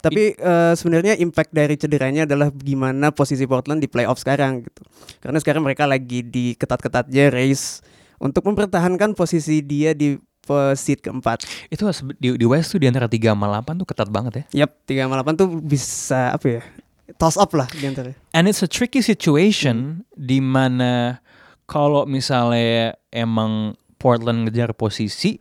[0.00, 4.82] Tapi eh, sebenarnya impact dari cederanya adalah gimana posisi Portland di playoff sekarang gitu.
[5.22, 7.84] Karena sekarang mereka lagi di ketat-ketatnya race
[8.18, 10.18] untuk mempertahankan posisi dia di
[10.74, 11.44] seat keempat.
[11.68, 11.86] Itu
[12.18, 14.66] di, di West tuh di antara 3 sama 8 tuh ketat banget ya.
[14.66, 16.62] Yap, 3 sama 8 tuh bisa apa ya?
[17.18, 18.14] Toss up lah di antara.
[18.34, 21.18] And it's a tricky situation di mana
[21.66, 25.38] kalau misalnya emang Portland ngejar posisi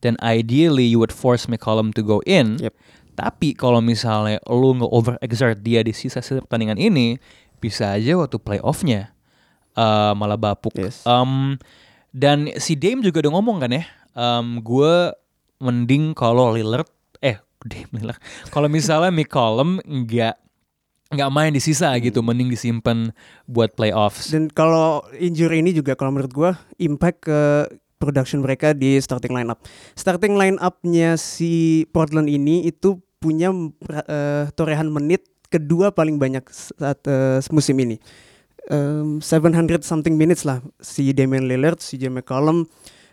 [0.00, 2.58] then ideally you would force McCollum to go in.
[2.62, 2.74] Yep.
[3.18, 7.18] Tapi kalau misalnya lu nge overexert dia di sisa-sisa pertandingan ini,
[7.58, 9.10] bisa aja waktu playoffnya
[9.74, 10.70] uh, malah bapuk.
[10.78, 11.02] Yes.
[11.02, 11.58] Um,
[12.14, 13.84] dan si Dame juga udah ngomong kan ya,
[14.18, 15.14] um, gue
[15.62, 16.90] mending kalau Lillard,
[17.22, 18.18] eh Dame Lillard,
[18.50, 20.34] kalau misalnya McCollum nggak
[21.08, 23.14] nggak main di sisa gitu, mending disimpan
[23.48, 24.34] buat playoffs.
[24.34, 27.40] Dan kalau injury ini juga kalau menurut gua impact ke
[27.96, 29.58] production mereka di starting lineup.
[29.96, 33.50] Starting lineup-nya si Portland ini itu punya
[33.90, 37.96] eh, torehan menit kedua paling banyak saat eh, musim ini.
[38.68, 42.12] Em, 700 something minutes lah si Damian Lillard, si J.
[42.12, 42.68] McCollum,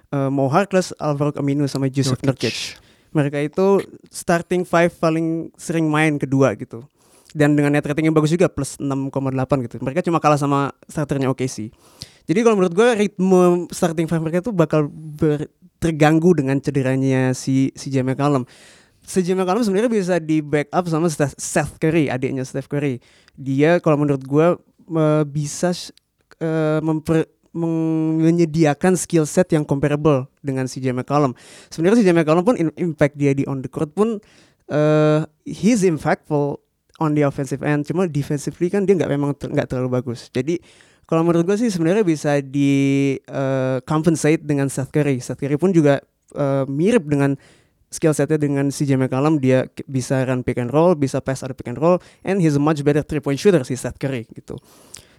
[0.10, 2.78] eh, Mo Harkless, Alvaro Aminu sama Yusuf Nurkic.
[3.12, 3.80] Mereka itu
[4.12, 6.84] starting five paling sering main kedua gitu.
[7.32, 9.12] Dan dengan net rating yang bagus juga plus 6,8
[9.68, 9.76] gitu.
[9.80, 11.68] Mereka cuma kalah sama starternya OKC.
[12.26, 17.76] Jadi kalau menurut gue ritme starting five mereka itu bakal ber- terganggu dengan cederanya si
[17.76, 18.02] si J.
[18.02, 18.48] McCollum.
[19.04, 19.36] Si J.
[19.36, 23.04] McCollum sebenarnya bisa di backup sama Seth Curry, adiknya Steph Curry.
[23.36, 24.48] Dia kalau menurut gue
[24.96, 25.76] eh, bisa
[26.40, 30.92] eh, memper- menyediakan skill set yang comparable dengan si J.
[30.92, 31.32] McCollum.
[31.72, 32.12] Sebenarnya si J.
[32.12, 34.20] McCollum pun impact dia di on the court pun
[34.68, 36.60] eh he's impactful
[37.00, 37.88] on the offensive end.
[37.88, 40.28] Cuma defensively kan dia nggak memang ter- nggak terlalu bagus.
[40.36, 40.60] Jadi
[41.08, 45.24] kalau menurut gue sih sebenarnya bisa di eh, compensate dengan Seth Curry.
[45.24, 46.04] Seth Curry pun juga
[46.36, 47.40] eh, mirip dengan
[47.94, 51.72] skill setnya dengan CJ McCollum dia bisa run pick and roll, bisa pass out pick
[51.72, 54.60] and roll, and he's a much better three point shooter si Seth Curry gitu.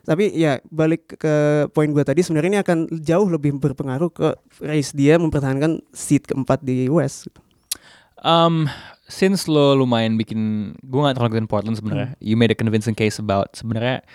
[0.06, 4.28] Tapi ya balik ke poin gue tadi sebenarnya ini akan jauh lebih berpengaruh ke
[4.62, 7.26] race dia mempertahankan seat keempat di West.
[7.26, 7.42] Gitu.
[8.22, 8.70] Um,
[9.10, 12.08] since lo lumayan bikin, gue gak terlalu ngikutin Portland sebenarnya.
[12.14, 12.22] Hmm.
[12.22, 14.06] You made a convincing case about sebenarnya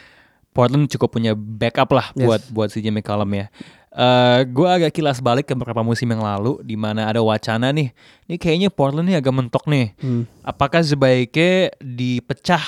[0.55, 2.23] Portland cukup punya backup lah Yes.
[2.23, 3.51] buat buat si Jimmy McCollum ya.
[3.91, 7.91] Uh, gue agak kilas balik ke beberapa musim yang lalu di mana ada wacana nih,
[8.23, 9.91] ini kayaknya Portland nih agak mentok nih.
[9.99, 10.23] Hmm.
[10.47, 12.63] Apakah sebaiknya dipecah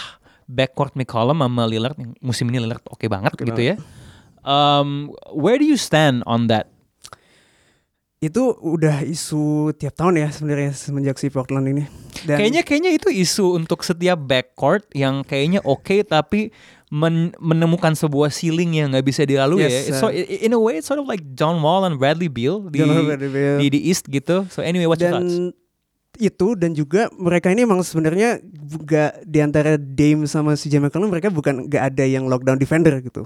[0.46, 3.76] backcourt McCollum sama Lillard yang musim ini Lillard oke banget gitu ya.
[4.44, 6.68] Um, where do you stand on that?
[8.20, 11.84] Itu udah isu tiap tahun ya sebenarnya semenjak si Portland ini.
[12.24, 16.48] Dan Kayaknya kayaknya itu isu untuk setiap backcourt yang kayaknya oke tapi
[16.88, 20.00] men- menemukan sebuah ceiling yang nggak bisa dilalui Yes, ya.
[20.00, 22.64] So uh, i- in a way it's sort of like John Wall and Bradley Beal
[22.64, 23.12] di Beal.
[23.60, 24.48] di, di East gitu.
[24.48, 25.52] So anyway, what's your thoughts?
[26.22, 28.38] Itu dan juga mereka ini emang sebenarnya
[28.86, 32.94] gak di antara Dame sama si Jamal McCollum mereka bukan gak ada yang lockdown defender
[33.02, 33.26] gitu.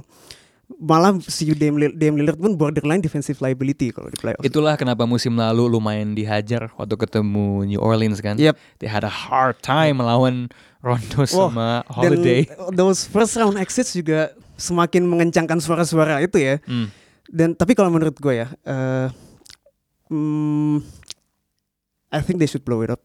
[0.67, 4.43] Malah si Dame, Dame Lillard pun borderline defensive liability kalau di playoff.
[4.43, 8.35] Itulah kenapa musim lalu lumayan dihajar waktu ketemu New Orleans kan.
[8.35, 8.55] Yep.
[8.83, 10.51] They had a hard time melawan
[10.83, 12.41] Rondo sama Wah, Dan Holiday.
[12.75, 16.59] those first round exits juga semakin mengencangkan suara-suara itu ya.
[16.67, 16.91] Hmm.
[17.27, 18.47] Dan tapi kalau menurut gue ya,
[20.11, 20.83] hmm,
[22.11, 23.03] I think they should blow it up.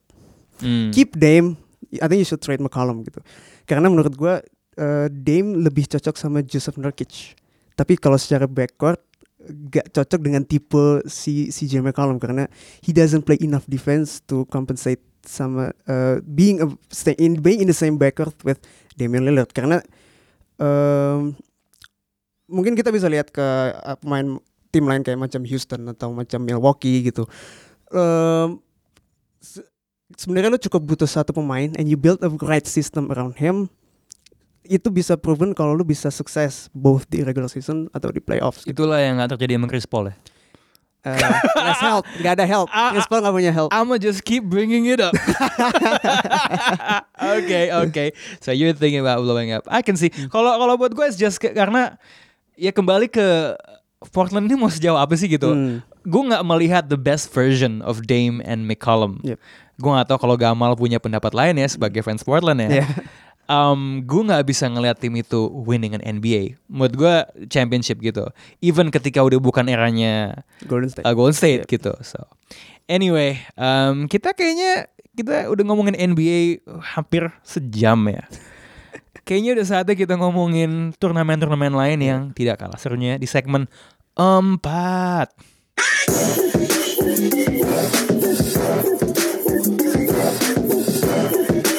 [0.63, 0.95] Hmm.
[0.95, 1.59] Keep Dame,
[1.99, 3.19] I think you should trade McCollum gitu.
[3.67, 4.35] Karena menurut gue
[4.79, 7.35] eh, Dame lebih cocok sama Joseph Nurkic.
[7.75, 9.01] Tapi kalau secara backcourt
[9.43, 12.47] gak cocok dengan tipe si si J McCollum karena
[12.79, 17.67] he doesn't play enough defense to compensate sama eh, being a, stay in being in
[17.67, 18.63] the same backcourt with
[18.95, 19.83] Damian Lillard karena
[20.63, 21.35] em,
[22.47, 24.39] mungkin kita bisa lihat ke uh, pemain
[24.71, 27.27] tim lain kayak macam Houston atau macam Milwaukee gitu.
[27.91, 28.55] Se-
[30.13, 33.69] Sebenarnya lu cukup butuh satu pemain and you build a right system around him.
[34.63, 38.63] Itu bisa proven kalau lu bisa sukses both di regular season atau di playoffs.
[38.63, 38.79] Gitu.
[38.87, 40.17] Itulah yang gak terjadi sama Chris Paul ya.
[41.03, 41.19] Uh,
[41.59, 42.71] less help, nggak ada help.
[42.71, 43.75] Chris Paul nggak punya help.
[43.75, 45.11] I'ma just keep bringing it up.
[47.43, 48.09] okay, okay.
[48.39, 49.67] So you're thinking about blowing up.
[49.67, 50.15] I can see.
[50.31, 51.99] Kalau kalau buat gue it's just ke- karena
[52.55, 53.59] ya kembali ke
[54.15, 55.51] Portland ini mau sejauh apa sih gitu.
[55.51, 55.83] Hmm.
[56.03, 59.23] Gue nggak melihat the best version of Dame and McCollum.
[59.23, 59.39] Yep.
[59.79, 62.83] Gue nggak tahu kalau Gamal punya pendapat lain ya sebagai fans Portland ya.
[62.83, 62.91] Yeah.
[63.51, 66.57] Um, gue nggak bisa ngeliat tim itu winning an NBA.
[66.71, 67.15] Menurut gue
[67.51, 68.31] championship gitu.
[68.63, 71.05] Even ketika udah bukan eranya Golden State.
[71.05, 71.93] uh, Golden State gitu.
[72.07, 72.23] So
[72.87, 76.65] anyway, um, kita kayaknya kita udah ngomongin NBA
[76.97, 78.25] hampir sejam ya.
[79.23, 83.71] Kayaknya udah saatnya kita ngomongin turnamen-turnamen lain yang tidak kalah serunya di segmen
[84.19, 84.59] 4.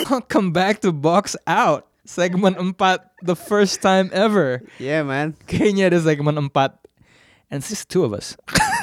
[0.10, 1.88] Welcome back to Box Out.
[2.06, 4.62] Segmen 4, the first time ever.
[4.76, 5.34] yeah man.
[5.48, 6.50] Kayaknya ada segmen 4.
[7.50, 8.34] And it's just two of us.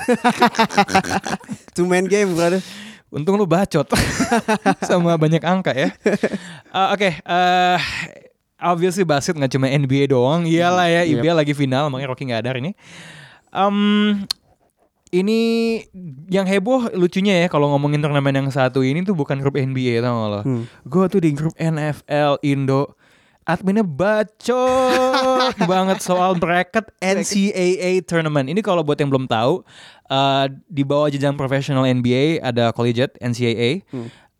[1.76, 2.62] Two man game brother.
[3.10, 3.90] Untung lu bacot
[4.88, 5.90] sama banyak angka ya.
[6.70, 7.78] Uh, Oke, uh,
[8.62, 10.46] obviously basket nggak cuma NBA doang.
[10.46, 11.18] Iyalah ya, Yep.
[11.18, 12.72] IBL lagi final, makanya Rocky nggak ada hari ini.
[13.50, 14.22] Um,
[15.10, 15.40] ini
[16.30, 20.14] yang heboh lucunya ya kalau ngomongin turnamen yang satu ini tuh bukan grup NBA tau
[20.14, 20.40] gak lo.
[20.46, 20.64] Hmm.
[20.86, 22.94] Gue tuh di grup NFL Indo
[23.42, 28.46] adminnya bacot banget soal bracket NCAA tournament.
[28.46, 29.66] Ini kalau buat yang belum tahu,
[30.06, 33.82] uh, di bawah jenjang profesional NBA ada collegiate NCAA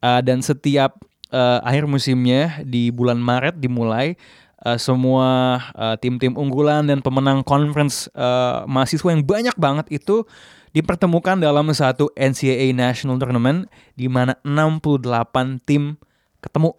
[0.01, 0.97] Uh, dan setiap
[1.29, 4.17] uh, akhir musimnya di bulan Maret dimulai
[4.65, 10.25] uh, semua uh, tim-tim unggulan dan pemenang conference uh, mahasiswa yang banyak banget itu
[10.71, 13.67] dipertemukan dalam satu NCAA National Tournament
[13.99, 15.99] di mana 68 tim
[16.41, 16.73] ketemu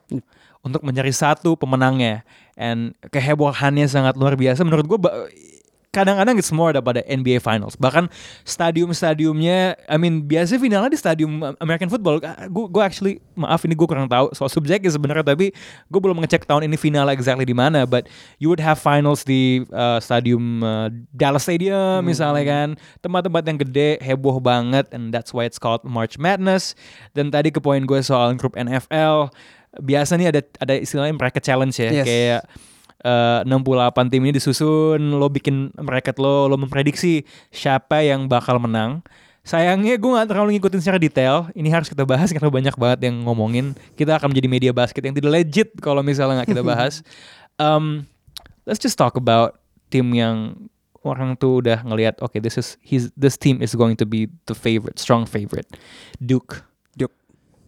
[0.62, 2.24] untuk mencari satu pemenangnya.
[2.56, 5.00] And kehebohannya sangat luar biasa menurut gue
[5.92, 7.76] kadang-kadang it's more daripada NBA Finals.
[7.76, 8.08] Bahkan
[8.48, 12.24] stadium-stadiumnya, I mean biasanya finalnya di stadium American Football.
[12.48, 15.52] Gue gue actually maaf ini gue kurang tahu soal subjeknya sebenarnya tapi
[15.92, 17.84] gue belum ngecek tahun ini final exactly di mana.
[17.84, 18.08] But
[18.40, 22.68] you would have finals di uh, stadium uh, Dallas Stadium misalnya kan,
[23.04, 26.74] tempat-tempat yang gede heboh banget, and that's why it's called March Madness.
[27.12, 29.28] Dan tadi ke poin gue soal grup NFL,
[29.84, 32.08] biasa nih ada ada istilahnya bracket challenge ya, Yes.
[32.08, 32.42] kayak
[33.02, 39.04] eh, 68 tim ini disusun, lo bikin bracket lo, lo memprediksi siapa yang bakal menang.
[39.42, 41.50] Sayangnya gue gak terlalu ngikutin secara detail.
[41.58, 43.74] Ini harus kita bahas karena banyak banget yang ngomongin.
[43.98, 47.02] Kita akan menjadi media basket yang tidak legit kalau misalnya nggak kita bahas.
[47.60, 48.10] Um,
[48.66, 49.62] let's just talk about
[49.94, 50.58] tim yang
[51.06, 54.58] orang tuh udah ngelihat, okay, this is his this team is going to be the
[54.58, 55.70] favorite, strong favorite.
[56.18, 56.66] Duke,
[56.98, 57.14] Duke.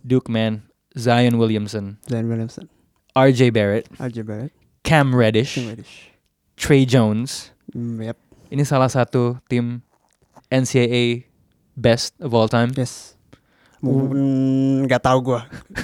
[0.01, 0.65] Duke man,
[0.97, 2.69] Zion Williamson, Zion Williamson.
[3.13, 3.53] R.J.
[3.53, 4.53] Barrett, RJ Barrett.
[4.83, 6.11] Cam Reddish, Tim Reddish.
[6.53, 7.49] Trey Jones.
[7.71, 8.17] Mm, yep.
[8.47, 9.81] Ini salah satu tim
[10.47, 11.25] NCAA
[11.73, 12.69] best of all time.
[12.73, 13.15] Yes.
[13.79, 15.41] Mm, Nggak tahu gue.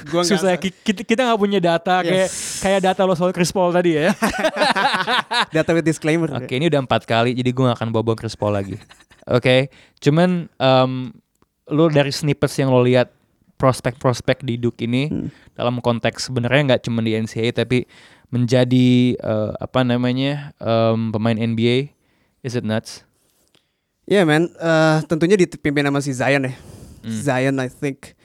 [0.08, 2.60] Gua Susah ki- kita kita nggak punya data kayak Yes.
[2.60, 4.16] kayak data lo soal Chris Paul tadi ya.
[5.56, 6.32] Data with disclaimer.
[6.32, 8.80] Oke, ini udah empat kali, jadi gue gak akan bawa Chris Paul lagi.
[9.28, 9.68] Oke,
[10.00, 10.91] cuman em,
[11.68, 13.12] lo dari snippets yang lo lihat
[13.56, 15.28] prospek-prospek di Duke ini Hmm.
[15.52, 17.84] dalam konteks sebenarnya nggak cuma di NCAA tapi
[18.30, 21.94] menjadi eh, apa namanya em, pemain NBA?
[22.46, 23.04] Is it nuts?
[24.10, 26.54] Yeah man, Eh, tentunya dipimpin sama si Zion ya.
[27.06, 27.14] Hmm.
[27.14, 28.18] Zion I think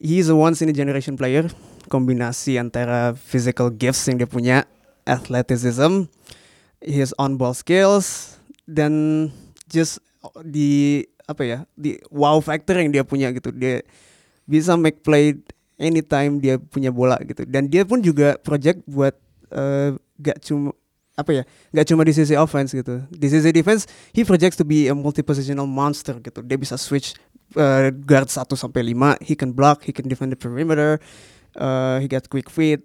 [0.00, 1.48] he's a once in a generation player.
[1.92, 4.56] Kombinasi antara physical gifts yang dia punya,
[5.04, 6.06] athleticism,
[6.80, 9.28] his on ball skills, dan
[9.66, 9.98] just
[10.46, 13.50] di apa ya di wow factor yang dia punya gitu.
[13.50, 13.82] Dia
[14.46, 15.36] bisa make play
[15.80, 17.42] anytime dia punya bola gitu.
[17.44, 19.16] Dan dia pun juga project buat
[19.50, 19.90] eh,
[20.20, 20.72] gak cuma
[21.18, 21.42] apa ya
[21.76, 23.04] nggak cuma di sisi offense gitu.
[23.12, 23.84] Di sisi defense
[24.16, 26.40] he projects to be a multi positional monster gitu.
[26.40, 27.12] Dia bisa switch
[27.60, 30.96] uh, guard 1 sampai 5 he can block he can defend the perimeter
[31.60, 32.80] uh, he got quick feet.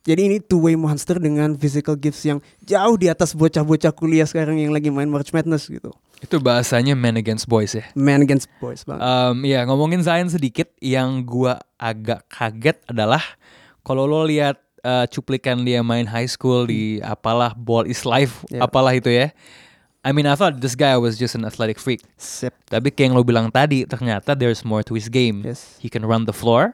[0.00, 4.56] Jadi ini two way monster dengan physical gifts yang jauh di atas bocah-bocah kuliah sekarang
[4.56, 5.92] yang lagi main March Madness gitu.
[6.24, 7.84] Itu bahasanya man against boys ya.
[7.92, 9.04] man against boys banget.
[9.04, 13.20] Um, ya ngomongin Zion sedikit, yang gua agak kaget adalah
[13.84, 18.64] kalau lo lihat uh, cuplikan dia main high school di apalah ball is life, Yeah.
[18.64, 19.32] apalah itu ya.
[20.00, 22.00] I mean I thought this guy was just an athletic freak.
[22.16, 22.56] Sip.
[22.72, 25.44] Tapi kayak yang lo bilang tadi, ternyata there's more to his game.
[25.44, 25.76] Yes.
[25.76, 26.72] He can run the floor,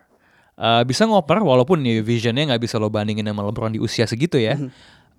[0.55, 4.39] uh, bisa ngoper walaupun ya visionnya nggak bisa lo bandingin sama LeBron di usia segitu
[4.39, 4.55] ya.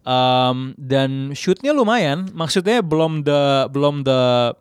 [0.07, 4.55] Um, dan shootnya lumayan, maksudnya belum the belum the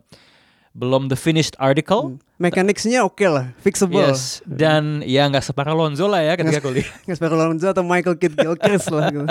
[0.77, 2.21] belum the finished article.
[2.37, 6.85] Mechanicsnya oke lah fixable Yes, dan ya nggak separah Lonzo lah ya ketika kuliah.
[7.09, 9.25] nggak seperti Lonzo atau Michael Kidd Gilchrist lah gitu.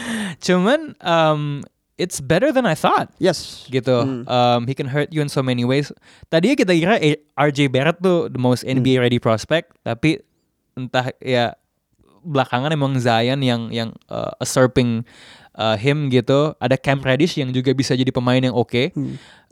[0.50, 1.62] Cuman um,
[1.94, 3.14] it's better than I thought.
[3.22, 4.26] yes gitu.
[4.26, 5.94] Um, he can hurt you in so many ways.
[6.34, 6.98] Tadinya kita kira
[7.38, 10.18] RJ Barrett tuh the most NBA ready prospect, tapi
[10.74, 11.54] entah ya
[12.26, 15.06] belakangan emang Zion yang yang uh, usurping
[15.58, 16.54] uh, him gitu.
[16.62, 18.94] Ada Cam Reddish yang juga bisa jadi pemain yang oke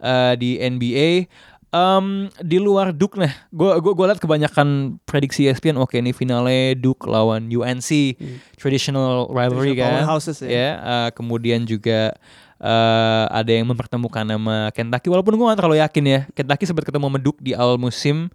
[0.00, 1.26] uh, di NBA.
[1.74, 6.78] Um, di luar Duke nah, gue gue gue liat kebanyakan prediksi ESPN oke nih finalnya
[6.78, 8.16] Duke lawan UNC,
[8.56, 10.48] traditional rivalry Traditional kan, ya.
[10.48, 10.70] ya.
[10.80, 12.16] uh, kemudian juga
[12.62, 17.12] uh, ada yang mempertemukan nama Kentucky walaupun gue gak terlalu yakin ya Kentucky sempat ketemu
[17.12, 18.32] sama Duke di awal musim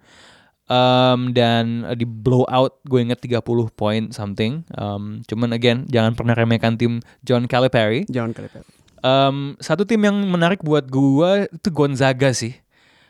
[0.66, 3.42] um, dan uh, di blowout gue inget 30
[3.74, 8.48] point something um, cuman again jangan pernah remehkan tim John Calipari jangan kali
[9.02, 12.54] Um, satu tim yang menarik buat gua itu Gonzaga sih.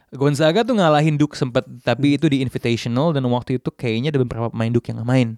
[0.09, 4.48] Gonzaga tuh ngalahin Duke sempet, tapi itu di Invitational dan waktu itu kayaknya ada beberapa
[4.48, 5.28] pemain Duke yang nggak main.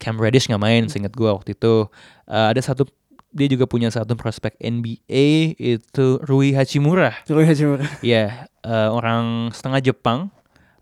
[0.00, 1.92] Cam Reddish nggak main, seingat gua waktu itu.
[2.24, 2.88] Uh, ada satu
[3.32, 7.16] dia juga punya satu prospek NBA itu Rui Hachimura.
[7.24, 7.88] Terus Hachimura.
[8.04, 10.28] Ya, eh, orang setengah Jepang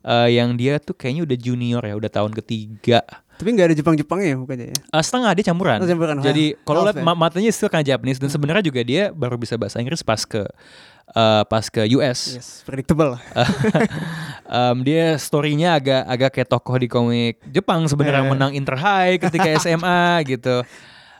[0.02, 3.00] eh, yang dia tuh kayaknya udah junior ya, udah tahun ketiga.
[3.40, 4.76] Tapi nggak ada Jepang-Jepangnya ya bukannya ya?
[4.76, 5.80] Eh, setengah dia campuran.
[5.80, 6.20] Oh, campuran.
[6.20, 7.04] Jadi kalau lihat ya?
[7.04, 10.44] ma- matanya still kan Japanese dan sebenarnya juga dia baru bisa bahasa Inggris pas ke
[11.10, 12.36] eh, pas ke US.
[12.36, 13.22] Yes, predictable lah.
[14.50, 18.28] Em, dia storynya agak agak kayak tokoh di komik Jepang sebenarnya Eh.
[18.28, 20.66] menang Inter High ketika SMA gitu.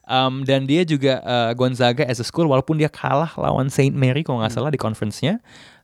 [0.04, 4.20] Em, dan dia juga eh, Gonzaga as a school walaupun dia kalah lawan Saint Mary
[4.20, 5.38] kalau nggak salah di conference-nya.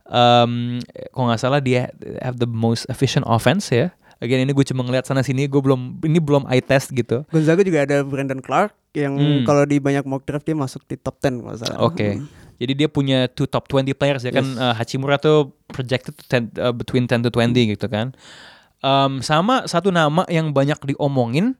[0.06, 0.78] Em,
[1.10, 1.90] kalau nggak salah dia
[2.20, 3.90] have the most efficient offense ya.
[4.16, 7.26] Again ini gue cuma ngeliat sana sini gue belum ini belum eye test gitu.
[7.28, 9.44] Gonzaga juga ada Brandon Clark yang Hmm.
[9.44, 11.78] kalau di banyak mock draft dia masuk di top 10 kalau salah.
[11.82, 12.22] Oke.
[12.56, 14.56] Jadi dia punya two top 20 players ya kan Yes.
[14.56, 18.16] uh, Hachimura tuh projected to 10, uh, between 10 to 20 gitu kan.
[18.80, 21.52] Um, sama satu nama yang banyak diomongin.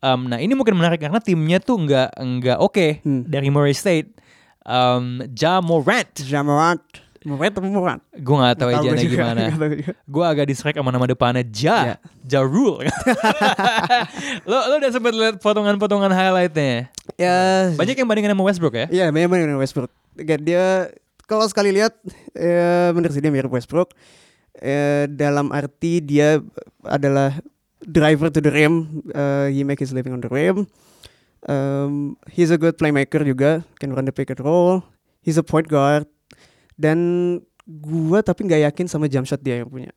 [0.00, 3.28] Um, nah ini mungkin menarik karena timnya tuh nggak nggak oke Hmm.
[3.28, 4.16] dari Murray State.
[4.62, 6.08] Um, ja Morant.
[6.16, 6.80] Jamorant.
[7.20, 8.00] Atau Morant?
[8.16, 9.42] Gue nggak tahu Nggak tahu ejanya gimana.
[10.08, 11.76] Gue agak distract sama nama depannya Ja.
[11.84, 11.96] Ya.
[12.24, 12.88] Ja Rule.
[14.48, 16.88] lo lo udah sempet lihat potongan-potongan highlightnya?
[17.20, 18.86] Ya, Banyak yang bandingin sama Westbrook ya?
[18.88, 19.92] Iya, banyak banget dengan Westbrook.
[20.16, 20.88] Dia
[21.28, 21.92] kalau sekali lihat
[22.32, 23.92] eh bener sih dia mirip Westbrook.
[24.56, 26.40] Eh, dalam arti dia
[26.84, 27.36] adalah
[27.84, 30.64] driver to the rim, eh, he make his living on the rim.
[31.48, 34.84] Um, he's a good playmaker juga, can run the pick and roll.
[35.24, 36.04] He's a point guard.
[36.80, 36.98] Dan
[37.68, 39.92] gua tapi nggak yakin sama jump shot dia yang punya.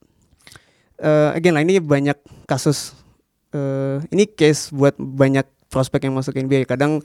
[1.00, 3.00] Eh, again lah ini banyak kasus.
[3.54, 6.68] eh ini case buat banyak prospek yang masuk NBA.
[6.68, 7.00] Kadang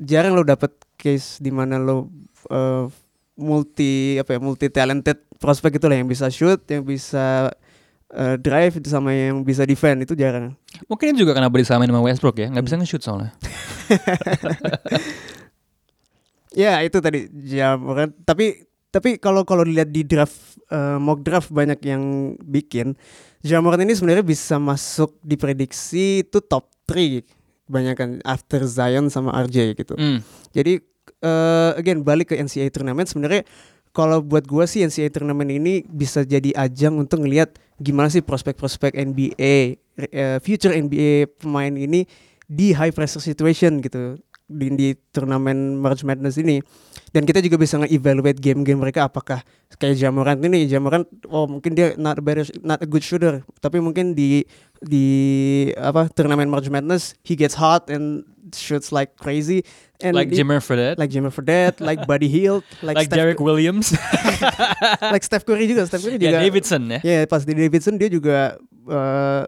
[0.00, 2.08] jarang lo dapet case di mana lo
[2.48, 2.88] eh,
[3.36, 7.50] multi apa ya multi talented prospek itu lah yang bisa shoot, yang bisa
[8.14, 10.54] eh, drive sama yang bisa defend itu jarang.
[10.86, 13.32] Mungkin ini juga kenapa disamain sama Westbrook ya, nggak bisa nge-shoot soalnya.
[16.52, 18.12] Ya itu tadi Jamoran.
[18.28, 18.60] Tapi
[18.92, 22.92] tapi kalau kalau dilihat di draft eh, mock draft banyak yang bikin
[23.42, 29.74] Jamoran ini sebenarnya bisa masuk di prediksi itu top 3 kebanyakan after Zion sama RJ
[29.80, 29.96] gitu.
[29.98, 30.20] Hmm.
[30.52, 30.78] Jadi
[31.24, 33.42] eh, again balik ke NCAA tournament sebenarnya
[33.96, 38.94] kalau buat gua sih NCAA tournament ini bisa jadi ajang untuk ngelihat gimana sih prospek-prospek
[38.94, 39.80] NBA
[40.12, 42.04] eh, future NBA pemain ini
[42.44, 44.20] di high pressure situation gitu.
[44.52, 46.60] Di, di turnamen March Madness ini.
[47.12, 49.44] Dan kita juga bisa nge-evaluate game-game mereka apakah
[49.76, 50.64] kayak Jamorant ini.
[50.64, 53.44] Jamorant oh mungkin dia not a better not a good shooter.
[53.60, 54.48] Tapi mungkin di
[54.80, 55.06] di
[55.76, 58.24] apa turnamen March Madness he gets hot and
[58.56, 59.64] shoots like crazy.
[60.02, 63.94] And like Jimmer Fredette, like Jimmy Fredette like Buddy Hield like, like, Steph, Derek Williams,
[65.14, 65.86] like Steph Curry juga.
[65.86, 67.00] Steph Curry juga Davidson ya.
[67.04, 68.58] Ya pas di Davidson dia juga
[68.90, 69.44] eh,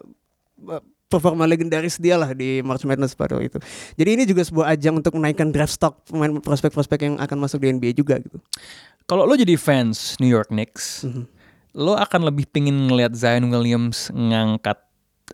[1.15, 3.57] performa legendaris dia lah di March Madness pada itu.
[3.95, 7.71] Jadi ini juga sebuah ajang untuk menaikkan draft stock pemain prospek-prospek yang akan masuk di
[7.71, 8.43] NBA juga gitu.
[9.05, 11.25] Kalau lo jadi fans New York Knicks, Mhm.
[11.77, 14.79] lo akan lebih pingin ngelihat Zion Williams ngangkat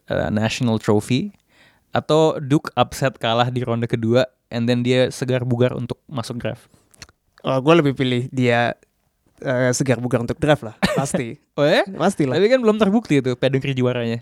[0.06, 1.32] uh, national trophy
[1.90, 6.66] atau Duke upset kalah di ronde kedua and then dia segar bugar untuk masuk draft.
[7.40, 8.76] Oh, gue lebih pilih dia
[9.40, 11.80] eh, segar bugar untuk draft lah, pasti, Oh ya?
[11.96, 12.36] pasti lah.
[12.36, 14.20] Tapi kan belum terbukti itu pedigree juaranya.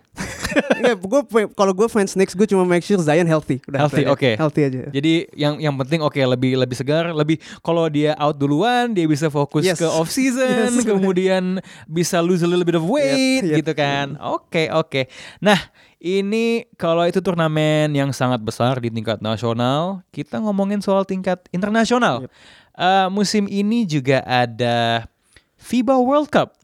[0.98, 1.20] Gue
[1.52, 4.30] kalau gue fans Knicks gue cuma make sure Zion healthy, udah Healthy, oke.
[4.36, 4.80] healthy aja.
[4.90, 9.28] Jadi yang yang penting oke lebih lebih segar, lebih kalau dia out duluan dia bisa
[9.28, 9.78] fokus Yes.
[9.78, 10.84] ke off season, Yes.
[10.90, 13.58] kemudian bisa lose a little bit of weight Yep, yep.
[13.62, 14.06] gitu kan.
[14.20, 15.06] Oke, oke.
[15.38, 15.58] Nah,
[15.98, 22.24] ini kalau itu turnamen yang sangat besar di tingkat nasional, kita ngomongin soal tingkat internasional.
[22.24, 22.30] Yep.
[22.78, 25.06] Eh, musim ini juga ada
[25.58, 26.54] FIBA World Cup.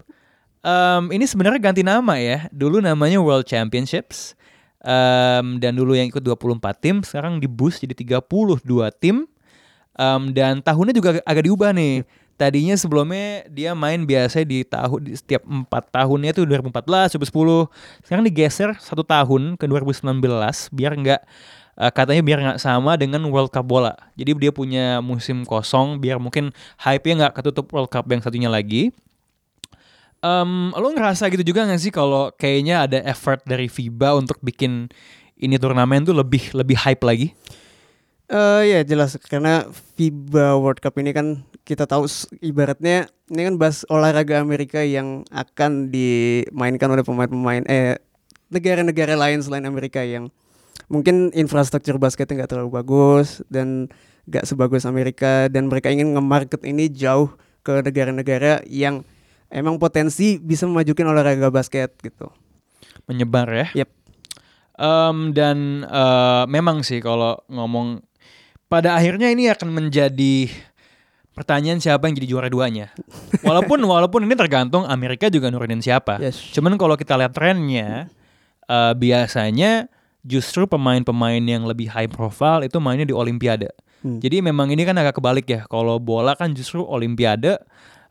[0.64, 2.48] Em, ini sebenarnya ganti nama ya.
[2.48, 4.32] Dulu namanya World Championships.
[4.80, 9.28] Em, dan dulu yang ikut 24 tim, sekarang di boost jadi 32 tim.
[9.92, 12.08] Em, dan tahunnya juga agak, diubah nih.
[12.34, 17.70] Tadinya sebelumnya dia main biasa di tahun di setiap 4 tahunnya tuh 2014, 2010.
[18.02, 21.20] Sekarang digeser satu tahun ke 2019 biar nggak
[21.78, 23.94] eh, katanya biar nggak sama dengan World Cup bola.
[24.18, 26.50] Jadi dia punya musim kosong biar mungkin
[26.82, 28.90] hype-nya nggak ketutup World Cup yang satunya lagi.
[30.24, 34.88] Em, lo ngerasa gitu juga gak sih kalau kayaknya ada effort dari FIBA untuk bikin
[35.36, 37.36] ini turnamen tuh lebih lebih hype lagi?
[38.32, 42.08] Eh ya jelas karena FIBA World Cup ini kan kita tahu
[42.40, 48.00] ibaratnya ini kan bahas olahraga Amerika yang akan dimainkan oleh pemain-pemain eh
[48.48, 50.32] negara-negara lain selain Amerika yang
[50.88, 53.92] mungkin infrastruktur basketnya nggak terlalu bagus dan
[54.24, 57.28] nggak sebagus Amerika dan mereka ingin nge-market ini jauh
[57.60, 59.04] ke negara-negara yang
[59.54, 62.26] emang potensi bisa memajukan olahraga basket gitu.
[63.06, 63.86] Menyebar ya?
[63.86, 63.90] Yep.
[64.74, 68.02] Em, dan eh, memang sih kalau ngomong
[68.66, 70.50] pada akhirnya ini akan menjadi
[71.30, 72.90] pertanyaan siapa yang jadi juara duanya.
[73.46, 76.18] Walaupun walaupun ini tergantung Amerika juga nurunin siapa.
[76.18, 76.38] Yes.
[76.50, 78.10] Cuman kalau kita lihat trennya
[78.66, 79.86] eh, biasanya
[80.26, 83.70] justru pemain-pemain yang lebih high profile itu mainnya di Olimpiade.
[84.00, 84.18] Hmm.
[84.18, 85.60] Jadi memang ini kan agak kebalik ya.
[85.70, 87.60] Kalau bola kan justru Olimpiade.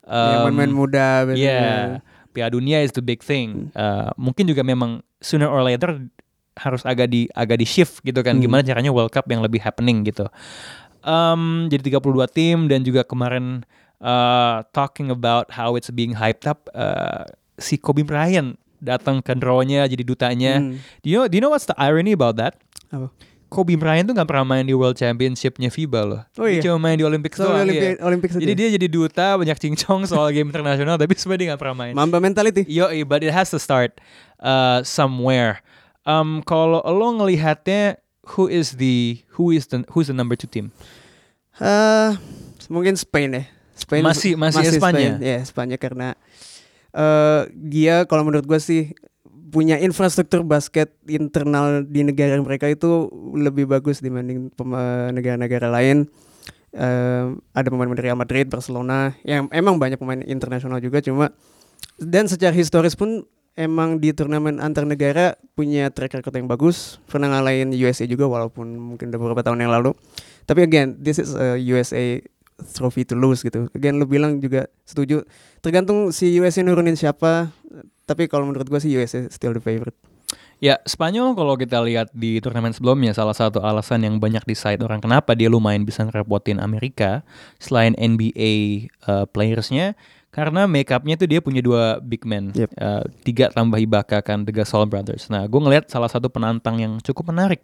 [0.08, 1.40] Yang em, main-main muda biasanya.
[1.40, 1.74] Iya,
[2.34, 3.70] Piala Dunia is the big thing.
[3.78, 6.02] Uh, mungkin juga memang sooner or later
[6.58, 8.38] harus agak di agak di shift gitu kan.
[8.38, 8.44] Hmm.
[8.44, 10.28] Gimana caranya World Cup yang lebih happening gitu.
[11.04, 13.68] Um, jadi 32 tim dan juga kemarin
[14.00, 17.28] uh, talking about how it's being hyped up uh,
[17.60, 20.54] si Kobe Bryant datang ke draw-nya jadi dutanya.
[20.60, 20.80] Hmm.
[21.04, 22.60] Do you know, do you know what's the irony about that?
[22.92, 23.08] Apa?
[23.54, 26.22] Kobe Bryant tuh gak pernah main di World Championship-nya FIBA loh.
[26.36, 26.62] Oh Dia iya?
[26.66, 27.62] cuma main di Olympics So, doang.
[27.62, 28.02] Olympi- iya.
[28.02, 28.58] Olympics Jadi aja?
[28.58, 31.94] dia jadi duta banyak cincong soal game internasional tapi sebenarnya dia gak pernah main.
[31.94, 32.66] Mamba mentality.
[32.66, 34.02] Yo, but it has to start
[34.42, 35.62] uh, somewhere.
[36.02, 38.02] Um, kalau lo ngelihatnya
[38.34, 40.74] who is the who is the who's the number two team?
[41.62, 42.10] Eh,
[42.68, 43.44] mungkin Spain ya.
[43.78, 45.18] Spain Masih- masih Espanya?
[45.18, 45.22] Spain.
[45.22, 46.18] Ya, Espanya karena
[46.90, 48.94] eh dia kalau menurut gue sih
[49.54, 53.06] punya infrastruktur basket internal di negara mereka itu
[53.38, 54.50] lebih bagus dibanding
[55.14, 56.10] negara-negara lain.
[56.74, 61.30] Eh, ada pemain dari Real Madrid, Barcelona, yang emang banyak pemain internasional juga cuma
[62.02, 66.98] dan secara historis pun emang di turnamen antar negara punya track record yang bagus.
[67.06, 69.94] Pernah ngalahin USA juga walaupun mungkin udah beberapa tahun yang lalu.
[70.50, 72.20] Tapi again, this is a USA
[72.74, 73.68] trophy to lose gitu.
[73.74, 75.26] Again, lu bilang juga setuju.
[75.60, 77.52] Tergantung si USA nurunin siapa.
[78.04, 79.96] Tapi kalau menurut gua sih USA still the favorite.
[80.64, 84.80] Ya, Spanyol kalau kita lihat di turnamen sebelumnya salah satu alasan yang banyak di side
[84.80, 87.20] orang kenapa dia lumayan bisa ngerepotin Amerika
[87.60, 90.00] selain NBA uh, playersnya
[90.34, 92.70] karena make upnya tuh dia punya dua big man, Yep.
[92.74, 95.30] Uh, tiga tambah Ibaka kan The Gasol Brothers.
[95.30, 97.62] Nah, gue ngelihat salah satu penantang yang cukup menarik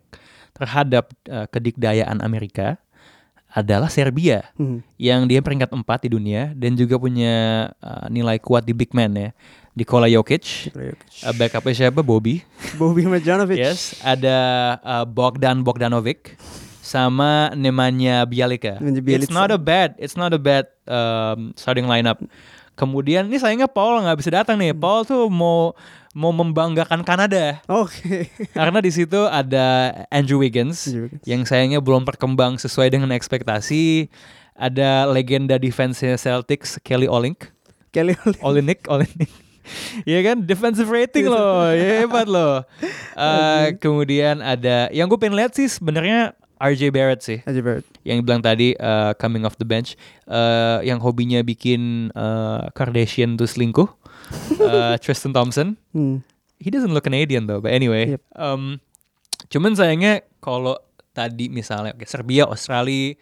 [0.54, 2.78] terhadap uh, kedikdayaan Amerika
[3.50, 4.86] adalah Serbia Hmm.
[4.96, 7.34] yang dia peringkat 4 di dunia dan juga punya
[7.82, 9.30] uh, nilai kuat di big man ya.
[9.74, 12.04] Nikola Jokic, uh, backupnya siapa?
[12.04, 12.44] Bobby.
[12.82, 13.56] Bobby Marjanovic.
[13.58, 14.38] Yes, ada
[14.84, 16.36] uh, Bogdan Bogdanovic
[16.84, 18.76] sama Nemanja Bjelica.
[19.08, 22.20] It's not a bad, it's not a bad um, starting lineup.
[22.76, 24.72] Kemudian ini sayangnya Paul nggak bisa datang nih.
[24.72, 25.76] Paul tuh mau
[26.12, 28.28] mau membanggakan Kanada Oke.
[28.52, 31.24] karena di situ ada Andrew Wiggins, Andrew Wiggins.
[31.24, 34.10] yang sayangnya belum berkembang sesuai dengan ekspektasi.
[34.60, 37.48] Ada legenda defense Celtics Kelly Olynyk.
[37.96, 38.84] Kelly Olynyk.
[38.90, 39.30] Olenek.
[40.02, 42.66] Iya kan defensive rating loh, ya hebat loh.
[43.20, 47.84] Eh, kemudian ada yang gue pengen lihat sih sebenarnya RJ Barrett sih, Aja Barrett.
[48.02, 49.94] yang bilang tadi eh, coming off the bench,
[50.26, 53.92] eh, yang hobinya bikin eh, Kardashian tuh selingkuh,
[54.60, 55.78] Eh, Tristan Thompson.
[55.96, 56.22] Hmm.
[56.60, 58.20] He doesn't look Canadian though, but anyway.
[58.20, 58.22] Yep.
[58.36, 58.84] Um,
[59.48, 60.76] cuman sayangnya kalau
[61.16, 63.16] tadi misalnya oke Serbia, Australia,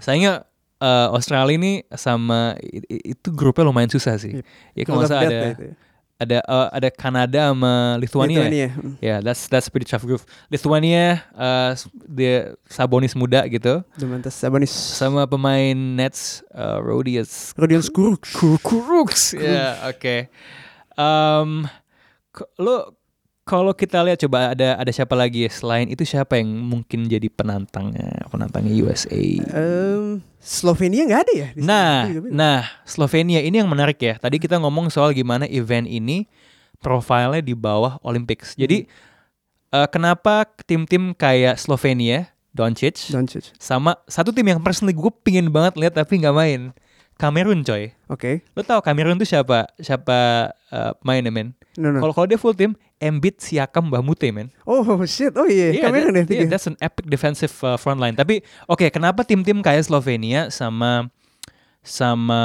[0.00, 0.48] sayangnya
[0.80, 2.56] eh, Australia ini sama
[2.88, 4.40] itu grupnya lumayan susah sih.
[4.40, 4.44] Yep.
[4.74, 5.74] Ya kalau nggak salah ada ya.
[6.20, 8.44] Ada eh, ada Kanada sama Lithuania.
[8.44, 8.68] Lithuania.
[8.76, 8.94] Hmm.
[9.00, 10.20] Ya, that's that's pretty tough group.
[10.52, 11.70] Lithuania eh,
[12.04, 12.34] dia
[12.68, 14.68] Sabonis muda gitu Domantas Sabonis.
[14.70, 18.20] sama pemain Nets uh, Rodius Rodion Skuruk.
[18.60, 19.32] Kuruks.
[19.32, 20.28] Ya, oke.
[21.00, 21.48] Em,
[22.36, 22.92] ko- lo
[23.50, 27.26] kalau kita lihat coba ada ada siapa lagi ya selain itu siapa yang mungkin jadi
[27.26, 29.18] penantangnya penantangnya USA?
[29.18, 31.48] Em, Slovenia nggak ada ya?
[31.50, 31.66] di?
[31.66, 32.30] Nah, beda.
[32.30, 34.14] nah Slovenia ini yang menarik ya.
[34.22, 36.30] Tadi kita ngomong soal gimana event ini
[36.78, 38.54] profilnya di bawah Olympics.
[38.54, 38.86] Jadi
[39.74, 43.50] eh, kenapa tim-tim kayak Slovenia, Doncic, Doncic.
[43.58, 46.70] sama satu tim yang personally gue pingin banget lihat tapi nggak main,
[47.18, 47.90] Kamerun coy.
[48.06, 48.46] Oke.
[48.54, 49.66] Lo tau Kamerun tuh siapa?
[49.82, 51.52] Siapa uh, mainnya men?
[51.74, 51.98] No, no.
[51.98, 54.52] Kalau kalau dia full tim, Embiid, Siakam, Bamute men.
[54.68, 55.32] Oh shit.
[55.34, 55.72] Oh iya.
[55.72, 58.12] Iya, Kamerun that- yeah, that's an epic defensive uh, front line.
[58.12, 61.08] Tapi oke, kenapa tim-tim kayak Slovenia sama
[61.80, 62.40] sama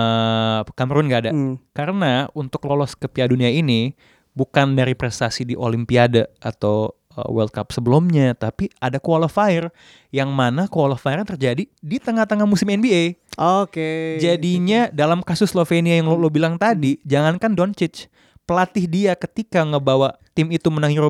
[0.74, 1.32] Kamerun nggak ada?
[1.36, 1.60] Hmm.
[1.76, 3.91] Karena untuk lolos ke Piala Dunia ini
[4.32, 9.72] bukan dari prestasi di Olimpiade atau uh, World Cup sebelumnya, tapi ada qualifier
[10.12, 13.20] yang mana qualifier terjadi di tengah-tengah musim NBA.
[13.36, 14.20] Oke.
[14.24, 18.08] Jadinya dalam kasus Slovenia yang lo, lo bilang tadi, jangankan Doncic,
[18.47, 21.08] pelatih dia ketika ngebawa tim itu menang Igor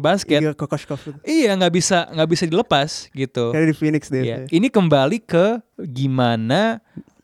[0.54, 1.18] Kokoshkov itu.
[1.26, 3.50] iya nggak bisa nggak bisa dilepas gitu.
[3.50, 4.22] Kayak di Phoenix deh.
[4.22, 4.38] Iya.
[4.48, 6.78] Ini kembali ke gimana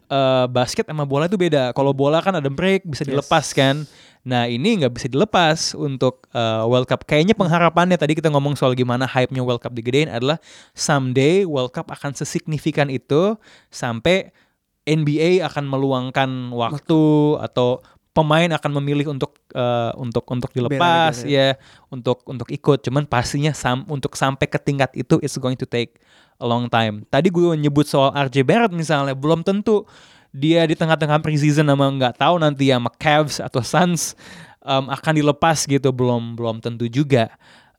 [0.09, 1.71] eh, basket sama bola itu beda.
[1.71, 3.13] Kalau bola kan ada break bisa Yes.
[3.13, 3.85] dilepas kan.
[4.21, 7.05] Nah ini nggak bisa dilepas untuk eh, World Cup.
[7.05, 10.41] Kayaknya pengharapannya tadi kita ngomong soal gimana hype-nya World Cup digedein adalah
[10.73, 13.37] someday World Cup akan sesignifikan itu
[13.69, 14.33] sampai
[14.81, 17.01] NBA akan meluangkan waktu
[17.37, 21.31] atau pemain akan memilih untuk eh, untuk untuk dilepas negara.
[21.31, 21.47] ya
[21.87, 22.83] untuk untuk ikut.
[22.83, 25.99] Cuman pastinya sam- untuk sampai ke tingkat itu it's going to take
[26.39, 27.07] a long time.
[27.07, 29.87] Tadi gue nyebut soal RJ Barrett misalnya, belum tentu
[30.31, 34.15] dia di tengah-tengah preseason sama nggak tahu nanti sama Cavs atau Suns
[34.63, 37.31] um, akan dilepas gitu, belum belum tentu juga.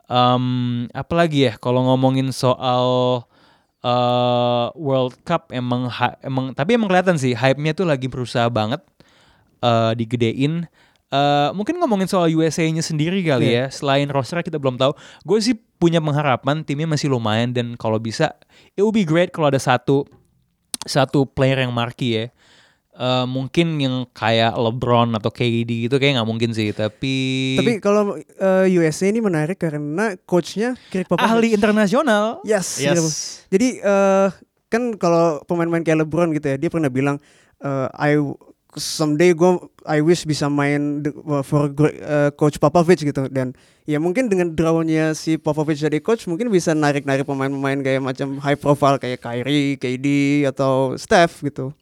[0.08, 3.24] Um, apalagi ya kalau ngomongin soal
[3.82, 5.90] uh, World Cup emang
[6.22, 8.80] emang tapi emang kelihatan sih hype-nya tuh lagi berusaha banget
[9.62, 10.66] uh, digedein.
[11.12, 13.68] Uh, mungkin ngomongin soal USA-nya sendiri kali ya.
[13.68, 14.96] Selain roster kita belum tahu.
[15.22, 18.32] Gue sih punya pengharapan timnya masih lumayan dan kalau bisa
[18.74, 20.08] it would be great kalau ada satu
[20.82, 22.26] satu player yang marquee ya.
[22.92, 28.20] Uh, mungkin yang kayak LeBron atau KD gitu kayak nggak mungkin sih tapi, Tapi kalau
[28.20, 30.76] eh, USA ini menarik karena coachnya
[31.08, 31.24] Popovich.
[31.24, 32.76] ahli internasional Yes.
[32.84, 32.92] Yes.
[32.92, 33.02] gitu.
[33.48, 34.28] Jadi eh,
[34.68, 37.16] kan kalau pemain-pemain kayak LeBron gitu ya, dia pernah bilang
[37.64, 38.20] eh, I
[38.74, 39.50] someday gue
[39.82, 41.12] I wish bisa main de-
[41.42, 43.52] for eh, coach Popovich gitu dan
[43.82, 48.56] ya mungkin dengan drawnya si Popovich jadi coach mungkin bisa narik-narik pemain-pemain kayak macam high
[48.56, 50.06] profile kayak Kyrie, KD
[50.46, 51.76] atau Steph gitu.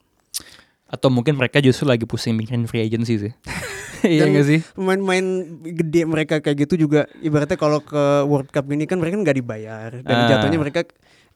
[0.86, 3.32] atau mungkin mereka justru lagi pusing bikin free agency sih
[4.02, 5.26] iya nggak sih Pemain-pemain
[5.62, 7.94] gede mereka kayak gitu juga ibaratnya kalau ke
[8.26, 10.26] World Cup ini kan mereka nggak dibayar dan Ah.
[10.26, 10.82] jatuhnya mereka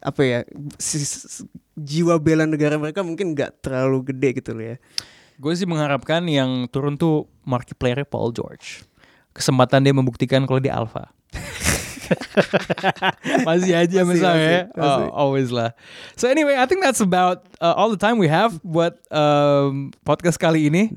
[0.02, 0.38] apa ya
[0.74, 4.76] si- si- jiwa bela negara mereka mungkin nggak terlalu gede gitu loh ya.
[5.38, 8.86] Gue sih mengharapkan yang turun tuh marquee player Paul George.
[9.34, 11.10] Kesempatan dia membuktikan kalau dia alpha.
[13.48, 14.62] masih aja Masih, misalnya ya.
[14.70, 15.06] masih, masih.
[15.10, 15.74] Oh, always lah.
[16.14, 20.38] So anyway, I think that's about uh, all the time we have buat um, podcast
[20.38, 20.94] kali ini.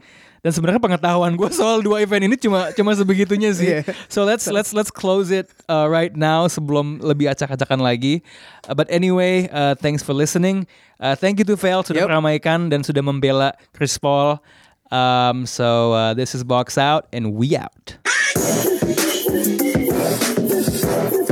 [0.47, 3.67] Dan sebenarnya pengetahuan gue soal dua event ini cuma cuma sebegitunya sih.
[3.67, 3.83] Iya.
[4.07, 8.23] So let's let's let's close it uh, right now sebelum lebih acak-acakan lagi.
[8.63, 10.63] Uh, but anyway, uh, thanks for listening.
[11.03, 12.15] Uh, thank you to Fail sudah Yep.
[12.15, 14.39] meramaikan dan sudah membela Chris Paul.
[14.87, 17.99] Um, so uh, this is Box Out and we out.